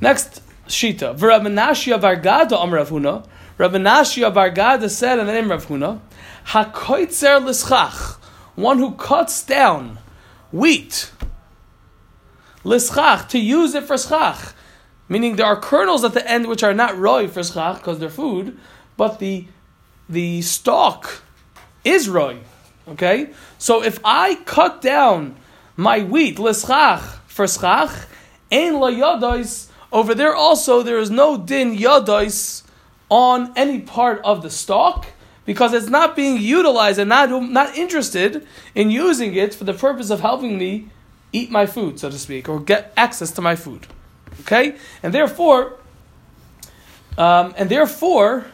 Next 0.00 0.42
shita, 0.66 1.16
V'Rabbanashia 1.16 2.00
Bargada 2.00 2.52
Amr 2.52 2.76
Rav 2.76 2.90
Huna. 2.90 3.26
Rabbanashia 3.58 4.32
Bargada 4.32 4.90
said 4.90 5.18
in 5.18 5.26
the 5.26 5.32
name 5.32 5.50
of 5.50 5.70
Rav 5.70 5.78
Huna, 5.78 6.00
Hakoitzer 6.48 7.40
Lischach, 7.40 8.16
one 8.54 8.78
who 8.78 8.92
cuts 8.92 9.42
down 9.44 9.98
wheat, 10.52 11.10
Lischach, 12.64 13.28
to 13.28 13.38
use 13.38 13.74
it 13.74 13.84
for 13.84 13.96
schach. 13.96 14.52
Meaning 15.08 15.36
there 15.36 15.46
are 15.46 15.58
kernels 15.58 16.04
at 16.04 16.14
the 16.14 16.30
end 16.30 16.48
which 16.48 16.62
are 16.62 16.74
not 16.74 16.98
roy 16.98 17.28
for 17.28 17.42
schach 17.42 17.78
because 17.78 17.98
they're 17.98 18.10
food, 18.10 18.58
but 18.96 19.18
the 19.20 19.46
the 20.08 20.42
stalk 20.42 21.22
is 21.84 22.08
roy. 22.08 22.38
Okay? 22.88 23.30
So 23.58 23.82
if 23.82 23.98
I 24.04 24.36
cut 24.44 24.80
down 24.80 25.36
my 25.76 26.02
wheat, 26.02 26.36
lischach, 26.36 27.00
for 27.26 27.46
schach, 27.46 28.06
ein 28.50 28.74
la 28.74 28.90
yadois, 28.90 29.68
over 29.92 30.14
there 30.14 30.34
also 30.34 30.82
there 30.82 30.98
is 30.98 31.10
no 31.10 31.36
din 31.36 31.76
yadois 31.76 32.62
on 33.08 33.52
any 33.56 33.80
part 33.80 34.20
of 34.24 34.42
the 34.42 34.50
stalk 34.50 35.06
because 35.44 35.72
it's 35.72 35.88
not 35.88 36.16
being 36.16 36.38
utilized 36.38 36.98
and 36.98 37.08
not, 37.08 37.30
not 37.30 37.76
interested 37.76 38.46
in 38.74 38.90
using 38.90 39.34
it 39.34 39.54
for 39.54 39.64
the 39.64 39.72
purpose 39.72 40.10
of 40.10 40.20
helping 40.20 40.58
me 40.58 40.88
eat 41.32 41.50
my 41.50 41.66
food, 41.66 42.00
so 42.00 42.10
to 42.10 42.18
speak, 42.18 42.48
or 42.48 42.58
get 42.58 42.92
access 42.96 43.30
to 43.32 43.40
my 43.40 43.54
food. 43.54 43.86
Okay? 44.40 44.76
And 45.02 45.14
therefore, 45.14 45.78
um, 47.16 47.54
and 47.56 47.70
therefore, 47.70 48.46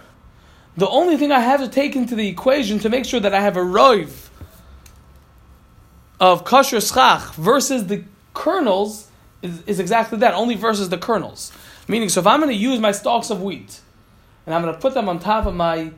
the 0.76 0.88
only 0.88 1.16
thing 1.16 1.32
I 1.32 1.40
have 1.40 1.60
to 1.60 1.68
take 1.68 1.96
into 1.96 2.14
the 2.14 2.28
equation 2.28 2.78
to 2.80 2.88
make 2.88 3.04
sure 3.04 3.20
that 3.20 3.34
I 3.34 3.40
have 3.40 3.56
a 3.56 3.60
roiv 3.60 4.21
of 6.22 6.44
kosher 6.44 6.80
schach 6.80 7.34
versus 7.34 7.88
the 7.88 8.04
kernels 8.32 9.08
is, 9.42 9.60
is 9.62 9.80
exactly 9.80 10.18
that, 10.18 10.34
only 10.34 10.54
versus 10.54 10.88
the 10.88 10.96
kernels. 10.96 11.50
Meaning, 11.88 12.08
so 12.08 12.20
if 12.20 12.28
I'm 12.28 12.38
going 12.38 12.52
to 12.52 12.56
use 12.56 12.78
my 12.78 12.92
stalks 12.92 13.28
of 13.28 13.42
wheat 13.42 13.80
and 14.46 14.54
I'm 14.54 14.62
going 14.62 14.72
to 14.72 14.80
put 14.80 14.94
them 14.94 15.08
on 15.08 15.18
top 15.18 15.46
of 15.46 15.54
my 15.54 15.90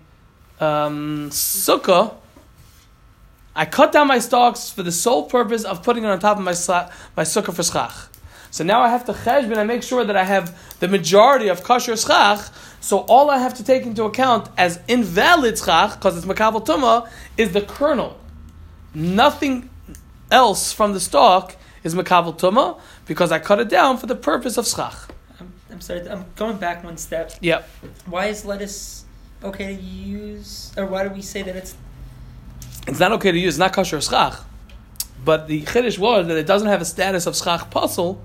um, 0.61 1.29
sukkah, 1.29 2.15
I 3.55 3.67
cut 3.67 3.93
down 3.93 4.09
my 4.09 4.19
stalks 4.19 4.71
for 4.71 4.83
the 4.83 4.91
sole 4.91 5.25
purpose 5.25 5.63
of 5.63 5.83
putting 5.83 6.05
it 6.05 6.07
on 6.07 6.19
top 6.21 6.39
of 6.39 6.43
my, 6.43 6.53
my 7.17 7.23
sukkah 7.23 7.55
for 7.55 7.63
schach. 7.63 8.09
So 8.51 8.65
now 8.65 8.81
I 8.81 8.89
have 8.89 9.05
to 9.05 9.13
cheshbon 9.13 9.59
and 9.59 9.69
make 9.69 9.83
sure 9.83 10.05
that 10.05 10.17
I 10.17 10.25
have 10.25 10.79
the 10.81 10.89
majority 10.89 11.49
of 11.49 11.63
kosher 11.63 11.99
schach. 11.99 12.41
So 12.81 13.01
all 13.01 13.29
I 13.29 13.37
have 13.37 13.53
to 13.55 13.65
take 13.65 13.83
into 13.85 14.05
account 14.05 14.49
as 14.57 14.81
invalid 14.89 15.59
schach, 15.59 15.97
because 15.97 16.17
it's 16.17 16.25
makabel 16.25 16.65
tuma, 16.65 17.11
is 17.37 17.53
the 17.53 17.61
kernel. 17.61 18.19
Nothing 18.95 19.69
else 20.35 20.73
from 20.73 20.93
the 20.93 21.01
stalk 21.01 21.57
is 21.85 21.95
makabel 21.95 22.37
tuma 22.37 22.81
because 23.07 23.31
I 23.31 23.39
cut 23.39 23.61
it 23.61 23.69
down 23.69 23.97
for 23.97 24.07
the 24.07 24.17
purpose 24.17 24.57
of 24.59 24.67
schach. 24.67 24.99
I'm, 25.39 25.53
I'm 25.71 25.81
sorry. 25.81 26.09
I'm 26.09 26.25
going 26.37 26.57
back 26.57 26.83
one 26.85 26.97
step. 26.97 27.33
Yep. 27.41 27.69
Why 28.07 28.27
is 28.27 28.45
lettuce 28.45 29.05
okay 29.43 29.77
to 29.77 29.83
use, 29.83 30.73
or 30.77 30.87
why 30.87 31.05
do 31.07 31.11
we 31.15 31.23
say 31.23 31.43
that 31.43 31.55
it's? 31.55 31.77
It's 32.87 32.99
not 32.99 33.13
okay 33.13 33.33
to 33.33 33.39
use. 33.39 33.55
It's 33.55 33.59
not 33.59 33.73
kosher 33.73 34.01
schach. 34.01 34.35
But 35.25 35.49
the 35.49 35.63
chiddush 35.63 35.99
was 35.99 36.27
that 36.27 36.37
it 36.37 36.47
doesn't 36.47 36.69
have 36.69 36.83
a 36.83 36.85
status 36.85 37.27
of 37.27 37.35
schach 37.37 37.71
pasel. 37.71 38.19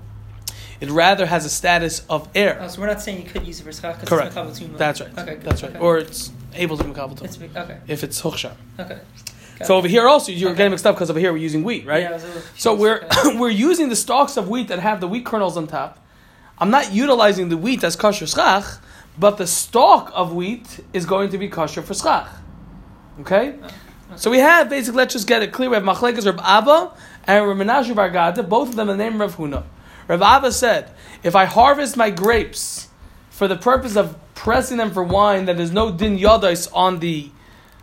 It 0.80 0.90
rather 0.90 1.26
has 1.26 1.44
a 1.44 1.50
status 1.50 2.04
of 2.08 2.28
air. 2.34 2.58
Oh, 2.60 2.68
so 2.68 2.80
we're 2.80 2.86
not 2.86 3.02
saying 3.02 3.22
you 3.22 3.28
could 3.28 3.46
use 3.46 3.60
it 3.60 3.64
for 3.64 3.72
schach. 3.72 4.04
Correct. 4.06 4.34
It's. 4.36 4.60
That's 4.84 5.00
right. 5.00 5.18
Okay. 5.18 5.34
Good. 5.34 5.42
That's 5.42 5.62
right. 5.62 5.72
Okay. 5.76 5.78
Or 5.78 5.98
it's 5.98 6.32
able 6.54 6.76
to 6.78 6.84
be 6.84 6.90
makabel 6.90 7.16
tuma. 7.18 7.56
okay. 7.64 7.78
If 7.86 8.02
it's 8.02 8.20
huchsham. 8.22 8.56
Okay. 8.78 8.98
Got 9.60 9.66
So 9.68 9.74
it. 9.74 9.78
over 9.78 9.88
here 9.88 10.08
also 10.08 10.32
you're 10.32 10.50
Okay. 10.50 10.56
getting 10.58 10.70
mixed 10.72 10.86
up 10.86 10.96
because 10.96 11.10
over 11.10 11.20
here 11.20 11.32
we're 11.32 11.38
using 11.38 11.62
wheat, 11.62 11.86
right? 11.86 12.02
Yeah, 12.02 12.10
I 12.10 12.12
was 12.14 12.24
a 12.24 12.26
little 12.26 12.42
So 12.56 12.74
we're 12.74 13.06
we're 13.38 13.50
using 13.50 13.88
the 13.88 13.96
stalks 13.96 14.36
of 14.36 14.48
wheat 14.48 14.68
that 14.68 14.80
have 14.80 15.00
the 15.00 15.06
wheat 15.08 15.24
kernels 15.24 15.56
on 15.56 15.66
top. 15.68 15.98
I'm 16.58 16.70
not 16.70 16.92
utilizing 16.92 17.48
the 17.48 17.56
wheat 17.56 17.84
as 17.84 17.94
kosher 17.96 18.26
schach, 18.26 18.64
but 19.18 19.36
the 19.38 19.46
stalk 19.46 20.10
of 20.14 20.32
wheat 20.34 20.80
is 20.92 21.06
going 21.06 21.30
to 21.30 21.38
be 21.38 21.48
kosher 21.48 21.80
for 21.82 21.94
schach. 21.94 22.28
Okay? 23.20 23.54
So 24.16 24.30
we 24.30 24.38
have 24.38 24.68
basically, 24.68 24.98
let's 24.98 25.12
just 25.14 25.28
get 25.28 25.42
it 25.42 25.52
clear. 25.52 25.70
We 25.70 25.76
have 25.76 25.84
Machlekes 25.84 26.26
Reb 26.26 26.40
Abba 26.42 26.92
and 27.26 27.46
Reb 27.46 27.56
Menashe 27.58 27.94
Bar 27.94 28.10
Gada, 28.10 28.42
both 28.42 28.70
of 28.70 28.76
them 28.76 28.88
in 28.90 28.98
the 28.98 29.04
name 29.04 29.20
of 29.20 29.20
Rav 29.20 29.36
Huna. 29.36 29.62
Reb 30.08 30.20
Abba 30.22 30.50
said, 30.52 30.90
if 31.22 31.36
I 31.36 31.44
harvest 31.44 31.96
my 31.96 32.10
grapes 32.10 32.88
for 33.30 33.46
the 33.46 33.56
purpose 33.56 33.96
of 33.96 34.16
pressing 34.34 34.78
them 34.78 34.90
for 34.90 35.04
wine, 35.04 35.44
then 35.44 35.56
there's 35.56 35.70
no 35.70 35.92
din 35.92 36.18
yadais 36.18 36.68
on 36.74 36.98
the 36.98 37.30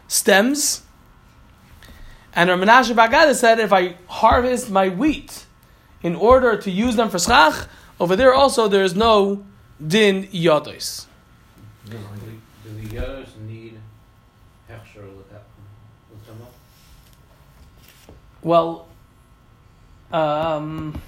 stems. 0.07 0.81
And 2.37 2.51
Reb 2.51 2.59
Menashe 2.59 2.95
Bar 2.95 3.07
Gada 3.07 3.33
said, 3.33 3.59
if 3.59 3.73
I 3.73 3.95
harvest 4.07 4.69
my 4.69 4.89
wheat 4.89 5.45
in 6.03 6.15
order 6.15 6.55
to 6.55 6.69
use 6.69 6.95
them 6.95 7.09
for 7.09 7.17
schach, 7.17 7.67
over 7.99 8.15
there 8.15 8.31
also 8.31 8.67
there 8.67 8.83
is 8.83 8.95
no 8.95 9.43
din 9.85 10.27
yadais. 10.27 11.07
Do 11.89 11.97
the- 11.97 12.69
do 12.69 12.87
the 12.89 12.99
others 12.99 13.29
need 13.47 13.79
hechsher? 14.69 15.03
Well, 18.43 18.87
um, 20.11 21.01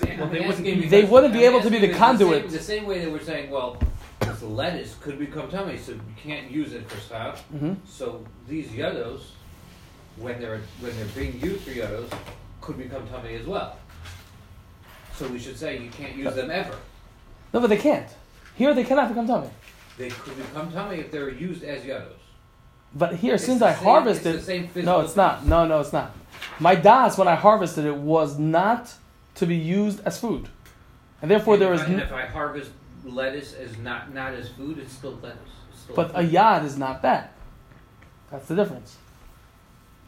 I 0.00 0.06
mean, 0.06 0.18
Well, 0.20 0.28
they 0.28 0.40
wouldn't 0.46 0.64
be- 0.64 0.86
They 0.86 1.02
wouldn't 1.04 1.32
be 1.34 1.44
able 1.44 1.60
to 1.60 1.70
be 1.70 1.78
the 1.78 1.92
conduit. 1.92 2.42
same- 2.44 2.50
The 2.52 2.58
same 2.62 2.86
way 2.86 3.00
they 3.00 3.08
were 3.10 3.18
saying, 3.18 3.50
well, 3.50 3.76
this 4.20 4.40
lettuce 4.42 4.94
could 5.02 5.18
become 5.18 5.50
tummy, 5.50 5.76
so 5.76 5.92
you 5.92 6.00
can't 6.16 6.50
use 6.52 6.72
it 6.72 6.88
for 6.88 7.00
stuff. 7.00 7.42
mhm. 7.52 7.76
So 7.84 8.24
these 8.48 8.68
yodos, 8.68 9.20
when 10.16 10.40
they're 10.40 10.60
when 10.80 10.96
they're 10.96 11.06
being 11.14 11.40
used 11.40 11.62
for 11.64 11.70
yodos, 11.70 12.10
could 12.60 12.78
become 12.78 13.06
tummy 13.08 13.34
as 13.34 13.46
well. 13.46 13.76
So 15.14 15.28
we 15.28 15.38
should 15.38 15.56
say 15.56 15.78
you 15.78 15.90
can't 15.90 16.16
use 16.16 16.34
them 16.34 16.50
ever. 16.50 16.74
no, 17.52 17.60
but 17.60 17.68
they 17.68 17.76
can't. 17.76 18.08
Here 18.56 18.74
they 18.74 18.84
cannot 18.84 19.08
become 19.08 19.26
tummy. 19.26 19.48
They 19.98 20.08
could 20.10 20.36
become 20.36 20.72
tummy 20.72 20.96
if 20.98 21.10
they're 21.12 21.30
used 21.30 21.62
as 21.64 21.82
yodos. 21.82 22.12
But 22.96 23.16
here, 23.16 23.34
It's 23.34 23.44
since 23.44 23.60
I 23.62 23.74
same- 23.74 23.84
harvested, 23.84 24.34
it's 24.36 24.46
the 24.46 24.52
same 24.70 24.84
no, 24.84 25.00
it's 25.00 25.16
not. 25.16 25.44
No, 25.46 25.66
no, 25.66 25.80
it's 25.80 25.92
not. 25.92 26.12
My 26.60 26.74
das 26.76 27.18
when 27.18 27.26
I 27.26 27.34
harvested 27.34 27.84
it 27.84 27.96
was 27.96 28.38
not 28.38 28.94
to 29.36 29.46
be 29.46 29.56
used 29.56 30.00
as 30.04 30.18
food, 30.18 30.48
and 31.20 31.30
therefore 31.30 31.54
And 31.54 31.62
there 31.62 31.74
if. 31.74 31.80
I- 31.80 31.84
and 31.86 31.94
N- 31.94 32.00
if 32.00 32.12
I 32.12 32.22
harvest 32.26 32.70
lettuce 33.04 33.52
as 33.54 33.76
not 33.78 34.12
not 34.14 34.32
as 34.34 34.48
food, 34.50 34.78
it's 34.78 34.92
still 34.92 35.18
lettuce. 35.22 35.38
It's 35.72 35.80
still 35.82 35.96
but 35.96 36.10
a 36.10 36.22
food. 36.22 36.32
yad 36.32 36.64
is 36.64 36.76
not 36.78 37.02
that. 37.02 37.32
That's 38.30 38.46
the 38.46 38.54
difference. 38.56 38.96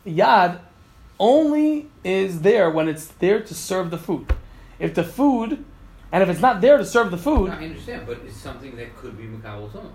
Yad 0.07 0.61
only 1.19 1.89
is 2.05 2.43
there 2.43 2.71
when 2.71 2.89
it's 2.89 3.07
there 3.07 3.41
to 3.41 3.55
serve 3.55 3.91
the 3.91 3.99
food. 3.99 4.33
If 4.79 4.95
the 4.95 5.05
food, 5.05 5.65
and 6.13 6.23
if 6.23 6.29
it's 6.29 6.41
not 6.41 6.61
there 6.61 6.79
to 6.79 6.85
serve 6.85 7.11
the 7.11 7.17
food, 7.17 7.51
I 7.51 7.65
understand, 7.65 8.07
but 8.07 8.19
it's 8.27 8.37
something 8.37 8.77
that 8.77 8.95
could 8.97 9.17
be 9.17 9.25
makabel 9.25 9.71
tuma. 9.71 9.91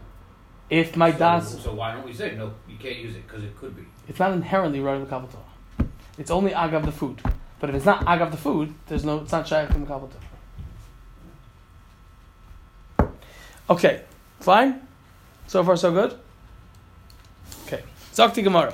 if 0.70 0.96
my 0.98 1.12
so, 1.12 1.18
das, 1.18 1.64
So 1.64 1.74
why 1.74 1.94
don't 1.94 2.06
we 2.06 2.14
say 2.14 2.36
no? 2.36 2.54
You 2.68 2.78
can't 2.78 2.98
use 2.98 3.16
it 3.16 3.28
because 3.28 3.44
it 3.44 3.56
could 3.58 3.76
be. 3.76 3.84
it's 4.08 4.20
not 4.20 4.34
inherently 4.34 4.80
royal 4.80 5.06
mekabato. 5.06 5.38
It's 6.18 6.32
only 6.32 6.52
agav 6.52 6.86
the 6.86 6.92
food. 6.92 7.22
But 7.60 7.70
if 7.70 7.76
it's 7.76 7.86
not 7.86 8.04
agav 8.06 8.32
the 8.32 8.38
food, 8.38 8.74
there's 8.88 9.06
no. 9.06 9.20
It's 9.20 9.32
not 9.32 9.48
shaykh 9.48 9.70
to 9.70 9.76
mekabato. 9.76 10.12
Okay, 13.70 14.02
fine. 14.40 14.82
So 15.48 15.64
far, 15.64 15.78
so 15.78 15.92
good. 15.92 16.18
Okay, 17.68 17.84
Zakti 18.14 18.44
Gemara. 18.44 18.74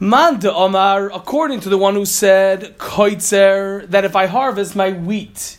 Man 0.00 0.38
de 0.38 0.54
Omar, 0.54 1.10
according 1.12 1.58
to 1.60 1.68
the 1.68 1.76
one 1.76 1.94
who 1.94 2.04
said 2.04 2.78
koitzer, 2.78 3.84
that 3.90 4.04
if 4.04 4.14
I 4.14 4.26
harvest 4.26 4.76
my 4.76 4.92
wheat, 4.92 5.58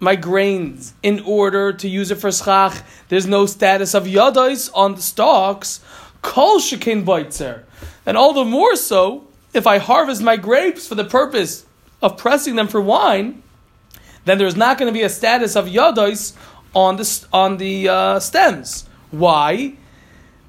my 0.00 0.16
grains, 0.16 0.94
in 1.02 1.20
order 1.20 1.74
to 1.74 1.86
use 1.86 2.10
it 2.10 2.14
for 2.14 2.32
schach, 2.32 2.82
there's 3.10 3.26
no 3.26 3.44
status 3.44 3.94
of 3.94 4.04
yadois 4.04 4.70
on 4.74 4.94
the 4.94 5.02
stalks. 5.02 5.80
Kol 6.22 6.58
shekin 6.58 7.04
boitzer, 7.04 7.64
and 8.06 8.16
all 8.16 8.32
the 8.32 8.46
more 8.46 8.76
so 8.76 9.28
if 9.52 9.66
I 9.66 9.76
harvest 9.76 10.22
my 10.22 10.38
grapes 10.38 10.88
for 10.88 10.94
the 10.94 11.04
purpose 11.04 11.66
of 12.00 12.16
pressing 12.16 12.56
them 12.56 12.68
for 12.68 12.80
wine, 12.80 13.42
then 14.24 14.38
there's 14.38 14.56
not 14.56 14.78
going 14.78 14.90
to 14.90 14.98
be 14.98 15.02
a 15.02 15.10
status 15.10 15.54
of 15.54 15.66
yadois 15.66 16.32
on 16.74 16.96
the 16.96 17.26
on 17.30 17.58
the 17.58 17.90
uh, 17.90 18.20
stems. 18.20 18.88
Why? 19.10 19.74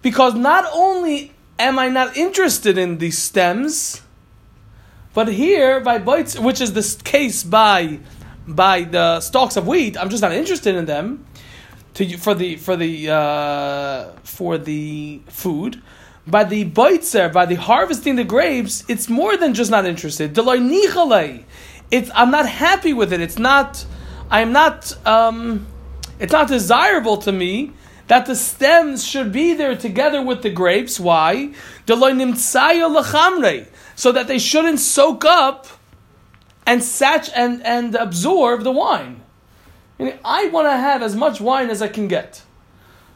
Because 0.01 0.33
not 0.33 0.65
only 0.71 1.34
am 1.59 1.79
I 1.79 1.89
not 1.89 2.17
interested 2.17 2.77
in 2.77 2.97
these 2.97 3.17
stems, 3.17 4.01
but 5.13 5.27
here 5.29 5.79
by 5.79 5.99
bites, 5.99 6.37
which 6.37 6.61
is 6.61 6.73
the 6.73 7.03
case 7.03 7.43
by 7.43 7.99
by 8.47 8.83
the 8.83 9.19
stalks 9.21 9.57
of 9.57 9.67
wheat, 9.67 9.97
I'm 9.97 10.09
just 10.09 10.21
not 10.21 10.31
interested 10.31 10.75
in 10.75 10.85
them 10.85 11.25
to 11.95 12.17
for 12.17 12.35
the 12.35 12.57
for 12.57 12.75
the 12.75 13.09
uh, 13.09 14.11
for 14.23 14.57
the 14.57 15.21
food. 15.27 15.81
By 16.27 16.43
the 16.43 16.65
boitzer, 16.65 17.31
by 17.31 17.45
the 17.45 17.53
harvesting 17.53 18.15
the 18.15 18.23
grapes, 18.23 18.83
it's 18.87 19.07
more 19.07 19.37
than 19.37 19.53
just 19.53 19.69
not 19.69 19.85
interested. 19.85 20.35
It's 21.91 22.11
I'm 22.15 22.31
not 22.31 22.47
happy 22.49 22.93
with 22.93 23.13
it. 23.13 23.21
It's 23.21 23.37
not. 23.37 23.85
I'm 24.31 24.51
not. 24.51 24.95
Um, 25.05 25.67
it's 26.19 26.31
not 26.31 26.47
desirable 26.47 27.17
to 27.17 27.31
me 27.31 27.73
that 28.07 28.25
the 28.25 28.35
stems 28.35 29.05
should 29.05 29.31
be 29.31 29.53
there 29.53 29.75
together 29.75 30.21
with 30.21 30.41
the 30.41 30.49
grapes. 30.49 30.99
Why? 30.99 31.53
So 31.87 31.95
that 34.11 34.27
they 34.27 34.39
shouldn't 34.39 34.79
soak 34.79 35.25
up 35.25 35.67
and 36.65 36.83
sat 36.83 37.29
and 37.35 37.65
and 37.65 37.95
absorb 37.95 38.63
the 38.63 38.71
wine. 38.71 39.21
I 39.99 40.47
want 40.49 40.67
to 40.67 40.77
have 40.77 41.01
as 41.01 41.15
much 41.15 41.39
wine 41.39 41.69
as 41.69 41.81
I 41.81 41.87
can 41.87 42.07
get. 42.07 42.43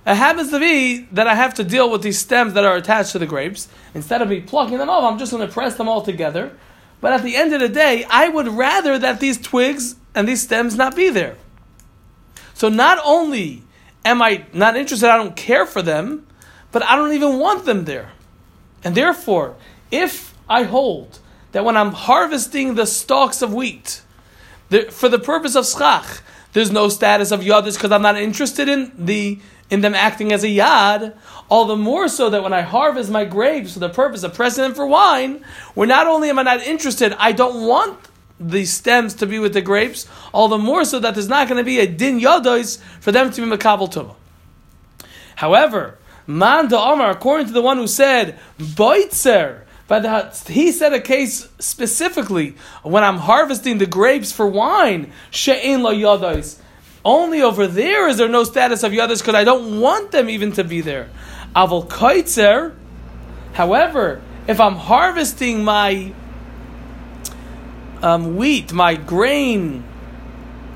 It 0.05 0.15
happens 0.15 0.50
to 0.51 0.60
be 0.60 1.08
that 1.12 1.27
I 1.27 1.36
have 1.36 1.53
to 1.55 1.63
deal 1.63 1.91
with 1.91 2.01
these 2.01 2.17
stems 2.17 2.53
that 2.53 2.63
are 2.63 2.77
attached 2.77 3.12
to 3.12 3.19
the 3.19 3.25
grapes. 3.25 3.67
Instead 3.93 4.22
of 4.22 4.29
me 4.29 4.39
plucking 4.41 4.77
them 4.77 4.89
off, 4.89 5.03
I'm 5.03 5.19
just 5.19 5.31
going 5.31 5.46
to 5.46 5.53
press 5.53 5.75
them 5.75 5.89
all 5.89 6.01
together. 6.01 6.58
But 7.01 7.13
at 7.13 7.22
the 7.22 7.36
end 7.36 7.53
of 7.53 7.60
the 7.60 7.69
day, 7.69 8.05
I 8.10 8.29
would 8.29 8.48
rather 8.48 8.98
that 8.98 9.19
these 9.19 9.39
twigs 9.39 9.96
and 10.15 10.27
these 10.27 10.41
stems 10.41 10.75
not 10.75 10.96
be 10.96 11.10
there. 11.10 11.36
So 12.53 12.69
not 12.69 13.00
only 13.03 13.63
am 14.06 14.22
I 14.22 14.46
not 14.53 14.75
interested, 14.75 15.10
I 15.10 15.18
don't 15.18 15.36
care 15.36 15.65
for 15.65 15.82
them, 15.82 16.27
but 16.72 16.84
I 16.84 16.96
don't 16.96 17.13
even 17.13 17.39
want 17.39 17.65
them 17.65 17.86
there. 17.86 18.12
And 18.84 18.96
therefore, 18.96 19.56
if 19.91 20.34
I 20.50 20.63
hold 20.63 21.20
that 21.51 21.65
when 21.65 21.75
I'm 21.75 21.91
harvesting 21.91 22.75
the 22.75 22.86
stalks 22.86 23.41
of 23.41 23.53
wheat, 23.53 24.01
the, 24.70 24.84
for 24.84 25.10
the 25.10 25.20
purpose 25.20 25.56
of 25.56 25.65
schach, 25.65 26.22
there's 26.53 26.72
no 26.72 26.89
status 26.89 27.32
of 27.32 27.41
yadis 27.41 27.74
because 27.75 27.91
I'm 27.91 28.01
not 28.01 28.18
interested 28.18 28.70
in 28.70 28.91
the 28.98 29.39
in 29.70 29.82
them 29.82 29.94
acting 29.94 30.32
as 30.32 30.44
a 30.44 30.48
yad. 30.48 31.15
All 31.48 31.65
the 31.65 31.75
more 31.75 32.08
so 32.08 32.29
that 32.32 32.41
when 32.41 32.53
I 32.53 32.62
harvest 32.62 33.12
my 33.12 33.24
grapes 33.25 33.74
for 33.74 33.79
the 33.79 33.89
purpose 33.89 34.24
of 34.24 34.34
pressing 34.34 34.63
them 34.63 34.74
for 34.74 34.88
wine, 34.88 35.44
where 35.75 35.88
not 35.88 36.08
only 36.08 36.29
am 36.29 36.39
I 36.39 36.44
not 36.44 36.62
interested, 36.62 37.13
I 37.20 37.32
don't 37.32 37.68
want 37.68 38.00
the 38.39 38.65
stems 38.65 39.13
to 39.15 39.25
be 39.25 39.39
with 39.39 39.53
the 39.53 39.62
grapes. 39.62 40.08
All 40.34 40.48
the 40.48 40.58
more 40.58 40.86
so 40.86 41.00
that 41.00 41.13
there's 41.13 41.27
not 41.27 41.48
going 41.48 41.58
to 41.58 41.63
be 41.63 41.79
a 41.79 41.88
din 41.88 42.19
yadois 42.19 42.79
for 43.00 43.12
them 43.12 43.31
to 43.31 43.41
be 43.41 43.48
makabel 43.48 43.91
tumah. 43.91 44.15
However, 45.36 45.98
man 46.25 46.67
da 46.67 46.91
Omar, 46.91 47.12
according 47.12 47.48
to 47.48 47.53
the 47.53 47.62
one 47.62 47.77
who 47.77 47.88
said 47.88 48.39
boitzer, 48.58 49.62
but 49.88 50.36
he 50.48 50.72
said 50.72 50.93
a 50.93 51.01
case 51.01 51.50
specifically 51.60 52.55
when 52.84 53.03
I'm 53.03 53.17
harvesting 53.17 53.79
the 53.79 53.88
grapes 53.88 54.31
for 54.31 54.48
wine, 54.48 55.12
she'ein 55.31 55.81
lo 55.81 55.93
yadois. 55.93 56.60
Only 57.03 57.41
over 57.41 57.65
there 57.65 58.08
is 58.08 58.17
there 58.17 58.27
no 58.27 58.43
status 58.43 58.84
of 58.84 58.91
yadois 58.91 59.19
because 59.19 59.36
I 59.36 59.43
don't 59.43 59.79
want 59.81 60.12
them 60.12 60.29
even 60.29 60.51
to 60.53 60.63
be 60.63 60.81
there. 60.81 61.10
Avol 61.55 61.88
koitzer. 61.88 62.75
However, 63.53 64.22
if 64.48 64.60
I'm 64.60 64.75
harvesting 64.75 65.63
my 65.63 66.13
um, 68.01 68.36
wheat, 68.36 68.74
my 68.74 68.96
grain, 68.96 69.84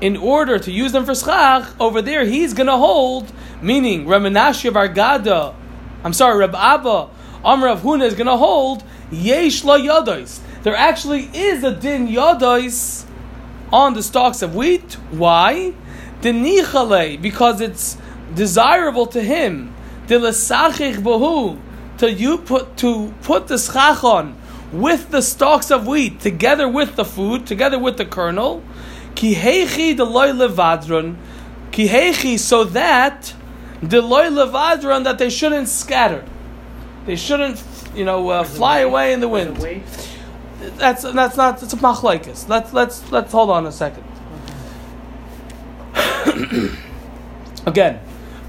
in 0.00 0.16
order 0.16 0.58
to 0.58 0.70
use 0.70 0.92
them 0.92 1.04
for 1.04 1.14
schach, 1.14 1.68
over 1.80 2.02
there 2.02 2.24
he's 2.24 2.54
going 2.54 2.66
to 2.66 2.76
hold, 2.76 3.32
meaning 3.62 4.06
Ramanashia 4.06 4.72
Vargada, 4.72 5.54
I'm 6.02 6.12
sorry, 6.12 6.38
Reb 6.38 6.54
Abba, 6.54 7.08
Amr 7.44 7.68
of 7.68 7.80
Huna 7.80 8.04
is 8.04 8.14
going 8.14 8.26
to 8.26 8.36
hold, 8.36 8.84
Yesh 9.10 9.64
la 9.64 9.78
yadois. 9.78 10.40
There 10.62 10.74
actually 10.74 11.30
is 11.34 11.62
a 11.62 11.74
din 11.74 12.08
yadois 12.08 13.04
on 13.72 13.94
the 13.94 14.02
stalks 14.02 14.42
of 14.42 14.54
wheat. 14.54 14.94
Why? 15.10 15.74
Denichale, 16.20 17.20
because 17.20 17.60
it's 17.60 17.96
desirable 18.34 19.06
to 19.06 19.22
him. 19.22 19.74
To 19.98 20.18
you 22.10 22.38
put 22.38 22.76
to 22.78 23.14
put 23.22 23.46
the 23.46 23.56
schach 23.56 24.02
on 24.02 24.34
with 24.74 25.10
the 25.10 25.22
stalks 25.22 25.70
of 25.70 25.86
wheat, 25.86 26.20
together 26.20 26.68
with 26.68 26.96
the 26.96 27.04
food, 27.04 27.46
together 27.46 27.78
with 27.78 27.96
the 27.96 28.04
kernel. 28.04 28.62
Kihechi 29.14 29.96
deloy 29.96 30.32
levadron. 30.34 31.16
Kihechi, 31.70 32.38
so 32.38 32.64
that 32.64 33.34
deloy 33.80 34.28
levadron, 34.30 35.04
that 35.04 35.18
they 35.18 35.30
shouldn't 35.30 35.68
scatter. 35.68 36.24
They 37.06 37.16
shouldn't, 37.16 37.62
you 37.94 38.04
know, 38.04 38.28
uh, 38.30 38.44
fly 38.44 38.80
away 38.80 39.12
in 39.12 39.20
the 39.20 39.28
wind. 39.28 39.56
That's 40.76 41.02
that's 41.02 41.36
not 41.36 41.62
it's 41.62 41.72
a 41.72 41.76
machlekes. 41.76 42.48
Let's 42.48 42.72
let's 42.72 43.12
let's 43.12 43.30
hold 43.30 43.50
on 43.50 43.66
a 43.66 43.72
second. 43.72 44.04
Again, 47.66 48.00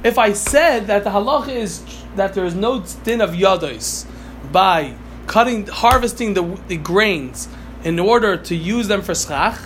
if 0.03 0.17
I 0.17 0.33
said 0.33 0.87
that 0.87 1.03
the 1.03 1.09
halacha 1.11 1.49
is 1.49 1.83
that 2.15 2.33
there 2.33 2.45
is 2.45 2.55
no 2.55 2.83
din 3.03 3.21
of 3.21 3.31
yados 3.31 4.05
by 4.51 4.95
cutting, 5.27 5.67
harvesting 5.67 6.33
the, 6.33 6.43
the 6.67 6.77
grains 6.77 7.47
in 7.83 7.99
order 7.99 8.37
to 8.37 8.55
use 8.55 8.87
them 8.87 9.01
for 9.01 9.13
schach, 9.13 9.59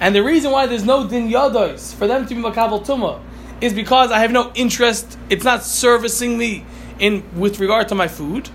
and 0.00 0.14
the 0.14 0.22
reason 0.22 0.50
why 0.50 0.66
there's 0.66 0.84
no 0.84 1.08
din 1.08 1.28
yados 1.28 1.94
for 1.94 2.06
them 2.06 2.26
to 2.26 2.34
be 2.34 2.40
makabel 2.40 2.84
tumah 2.84 3.20
is 3.60 3.72
because 3.72 4.10
I 4.10 4.18
have 4.18 4.30
no 4.30 4.52
interest. 4.54 5.18
It's 5.30 5.44
not 5.44 5.62
servicing 5.62 6.36
me 6.36 6.64
in 6.98 7.24
with 7.38 7.58
regard 7.58 7.88
to 7.88 7.94
my 7.94 8.08
food. 8.08 8.50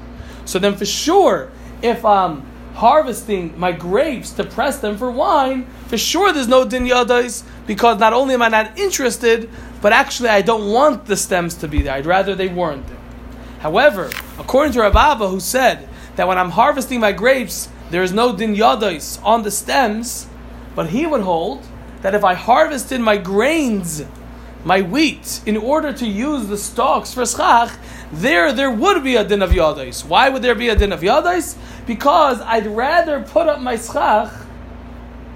So 0.45 0.59
then, 0.59 0.75
for 0.75 0.85
sure, 0.85 1.51
if 1.81 2.05
I'm 2.05 2.45
harvesting 2.75 3.59
my 3.59 3.71
grapes 3.71 4.31
to 4.31 4.43
press 4.43 4.79
them 4.79 4.97
for 4.97 5.09
wine, 5.09 5.65
for 5.87 5.97
sure 5.97 6.31
there's 6.31 6.47
no 6.47 6.65
din 6.65 6.85
yados 6.85 7.43
because 7.65 7.99
not 7.99 8.13
only 8.13 8.35
am 8.35 8.41
I 8.41 8.49
not 8.49 8.77
interested, 8.77 9.49
but 9.81 9.93
actually 9.93 10.29
I 10.29 10.41
don't 10.41 10.71
want 10.71 11.05
the 11.05 11.17
stems 11.17 11.55
to 11.55 11.67
be 11.67 11.81
there. 11.81 11.93
I'd 11.93 12.05
rather 12.05 12.35
they 12.35 12.47
weren't 12.47 12.87
there. 12.87 12.97
However, 13.59 14.09
according 14.41 14.73
to 14.73 14.79
Rababa, 14.79 15.29
who 15.29 15.39
said 15.39 15.87
that 16.15 16.27
when 16.27 16.37
I'm 16.37 16.49
harvesting 16.49 16.99
my 16.99 17.11
grapes, 17.11 17.69
there 17.91 18.01
is 18.01 18.11
no 18.11 18.35
din 18.35 18.55
yados 18.55 19.23
on 19.23 19.43
the 19.43 19.51
stems, 19.51 20.27
but 20.75 20.89
he 20.89 21.05
would 21.05 21.21
hold 21.21 21.63
that 22.01 22.15
if 22.15 22.23
I 22.23 22.33
harvested 22.33 22.99
my 22.99 23.17
grains, 23.17 24.03
my 24.65 24.81
wheat, 24.81 25.41
in 25.45 25.57
order 25.57 25.93
to 25.93 26.07
use 26.07 26.47
the 26.47 26.57
stalks 26.57 27.13
for 27.13 27.25
schach, 27.25 27.71
there 28.11 28.51
there 28.51 28.71
would 28.71 29.03
be 29.03 29.15
a 29.15 29.23
din 29.23 29.43
of 29.43 29.51
yados. 29.51 30.03
Why 30.03 30.29
would 30.29 30.41
there 30.41 30.55
be 30.55 30.69
a 30.69 30.75
din 30.75 30.91
of 30.91 31.01
yados? 31.01 31.55
Because 31.85 32.41
I'd 32.41 32.65
rather 32.65 33.21
put 33.21 33.47
up 33.47 33.61
my 33.61 33.77
schach, 33.77 34.31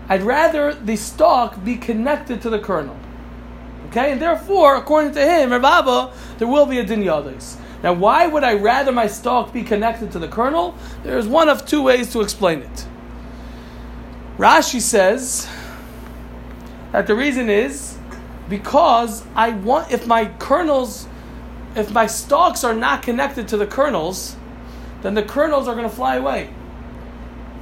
I'd 0.10 0.24
rather 0.24 0.74
the 0.74 0.96
stalk 0.96 1.64
be 1.64 1.78
connected 1.78 2.42
to 2.42 2.50
the 2.50 2.60
kernel. 2.60 2.98
Okay, 3.90 4.12
and 4.12 4.22
therefore, 4.22 4.76
according 4.76 5.14
to 5.14 5.22
him, 5.22 5.52
Rababa, 5.52 6.12
there 6.40 6.48
will 6.48 6.66
be 6.66 6.80
a 6.80 6.84
din 6.84 7.04
yados. 7.04 7.58
Now, 7.86 7.94
why 7.94 8.26
would 8.26 8.44
I 8.44 8.56
rather 8.56 8.92
my 8.92 9.06
stalk 9.06 9.54
be 9.54 9.62
connected 9.62 10.12
to 10.14 10.18
the 10.18 10.28
kernel? 10.28 10.74
There 11.04 11.20
is 11.20 11.28
one 11.28 11.50
of 11.50 11.68
two 11.68 11.84
ways 11.84 12.12
to 12.14 12.22
explain 12.22 12.64
it. 12.64 12.88
Rashi 14.40 14.82
says 14.82 15.48
that 16.92 17.06
the 17.06 17.14
reason 17.14 17.48
is 17.48 17.96
because 18.50 19.24
I 19.36 19.52
want, 19.52 19.92
if 19.92 20.08
my 20.08 20.26
kernels, 20.40 21.08
if 21.76 21.92
my 21.92 22.08
stalks 22.08 22.64
are 22.64 22.74
not 22.74 23.04
connected 23.04 23.48
to 23.50 23.58
the 23.58 23.68
kernels, 23.68 24.36
then 25.04 25.14
the 25.14 25.22
kernels 25.22 25.68
are 25.68 25.76
going 25.76 25.88
to 25.88 25.96
fly 25.96 26.16
away. 26.16 26.50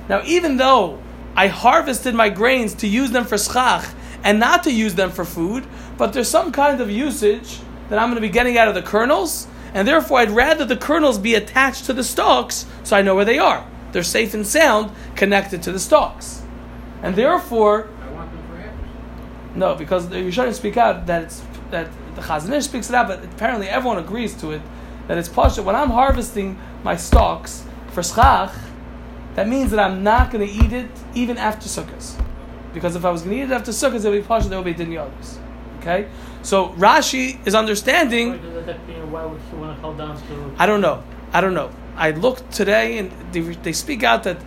Now, 0.08 0.22
even 0.24 0.56
though 0.56 1.04
I 1.36 1.48
harvested 1.48 2.16
my 2.16 2.30
grains 2.30 2.74
to 2.76 2.88
use 2.88 3.12
them 3.12 3.26
for 3.26 3.38
schach 3.38 3.94
and 4.24 4.40
not 4.40 4.64
to 4.64 4.72
use 4.72 4.96
them 4.96 5.12
for 5.12 5.26
food, 5.26 5.68
but 5.98 6.14
there's 6.14 6.30
some 6.30 6.54
kind 6.54 6.80
of 6.80 6.90
usage 6.90 7.60
that 7.90 8.00
I'm 8.00 8.08
going 8.08 8.16
to 8.16 8.22
be 8.22 8.30
getting 8.30 8.58
out 8.58 8.70
of 8.70 8.74
the 8.74 8.82
kernels, 8.82 9.50
and 9.74 9.88
therefore 9.88 10.20
I'd 10.20 10.32
rather 10.32 10.66
the 10.66 10.78
kernels 10.78 11.18
be 11.18 11.36
attached 11.36 11.86
to 11.86 11.94
the 11.94 12.04
stalks 12.04 12.66
so 12.84 12.96
I 12.96 13.02
know 13.02 13.16
where 13.16 13.26
they 13.26 13.40
are. 13.40 13.66
They're 13.92 14.04
safe 14.04 14.34
and 14.34 14.46
sound 14.46 14.92
connected 15.16 15.62
to 15.64 15.72
the 15.72 15.80
stalks. 15.80 16.42
And 17.02 17.16
therefore, 17.16 17.90
I 18.02 18.10
want 18.12 18.32
them 18.32 18.48
for 18.48 18.58
apples. 18.58 19.56
no, 19.56 19.76
because 19.76 20.12
you 20.12 20.32
shouldn't 20.32 20.56
speak 20.56 20.78
out 20.78 21.06
that 21.08 21.24
it's 21.24 21.44
that 21.72 21.90
the 22.16 22.22
Chazon 22.22 22.54
Ish 22.54 22.66
speaks 22.66 22.90
it 22.90 22.96
out, 22.96 23.08
but 23.08 23.24
apparently 23.24 23.68
everyone 23.68 23.98
agrees 23.98 24.34
to 24.42 24.52
it 24.52 24.62
that 25.08 25.18
it's 25.18 25.30
pasha. 25.30 25.62
When 25.64 25.76
I'm 25.76 25.90
harvesting 25.90 26.58
my 26.84 26.96
stalks 26.96 27.66
for 27.90 28.04
schach, 28.04 28.54
that 29.36 29.48
means 29.48 29.72
that 29.72 29.80
I'm 29.80 30.04
not 30.04 30.32
going 30.32 30.48
to 30.48 30.54
eat 30.54 30.72
it 30.72 30.90
even 31.14 31.38
after 31.38 31.68
sukkahs. 31.68 32.20
Because 32.74 32.96
if 32.96 33.04
I 33.06 33.12
was 33.12 33.22
going 33.22 33.36
to 33.36 33.42
eat 33.42 33.46
it 33.46 33.52
after 33.52 33.72
sukkahs, 33.72 34.06
it 34.06 34.10
would 34.10 34.22
be 34.22 34.28
pasha, 34.28 34.50
there 34.50 34.60
would 34.60 34.66
be 34.66 34.74
din 34.74 34.92
yadis. 34.92 35.38
Okay, 35.84 36.08
so 36.44 36.70
Rashi 36.70 37.46
is 37.46 37.54
understanding. 37.54 38.40
Why 39.12 39.26
would 39.26 39.42
he 39.52 39.56
want 39.58 39.76
to 39.76 39.82
hold 39.82 39.98
down 39.98 40.16
to? 40.16 40.56
I 40.58 40.66
don't 40.66 40.80
know. 40.80 41.04
I 41.34 41.42
don't 41.42 41.54
know. 41.54 41.72
I 41.98 42.12
looked 42.12 42.52
today, 42.54 43.00
and 43.00 43.12
they, 43.34 43.42
they 43.42 43.74
speak 43.74 44.02
out 44.02 44.24
that 44.24 44.38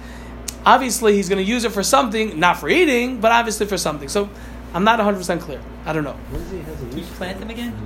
obviously 0.65 1.13
he's 1.13 1.29
going 1.29 1.45
to 1.45 1.49
use 1.49 1.65
it 1.65 1.73
for 1.73 1.83
something, 1.83 2.41
not 2.41 2.59
for 2.59 2.71
eating, 2.71 3.21
but 3.21 3.33
obviously 3.33 3.67
for 3.67 3.77
something. 3.77 4.09
So 4.09 4.31
I'm 4.73 4.83
not 4.83 4.99
100 4.99 5.19
percent 5.19 5.43
clear. 5.43 5.61
I 5.85 5.93
don't 5.93 6.05
know. 6.05 6.17
Once 6.33 6.51
he 6.51 6.61
has 6.61 6.83
a 6.83 6.87
Do 6.87 6.97
you 6.97 7.05
plant 7.05 7.39
them 7.39 7.51
again? 7.51 7.77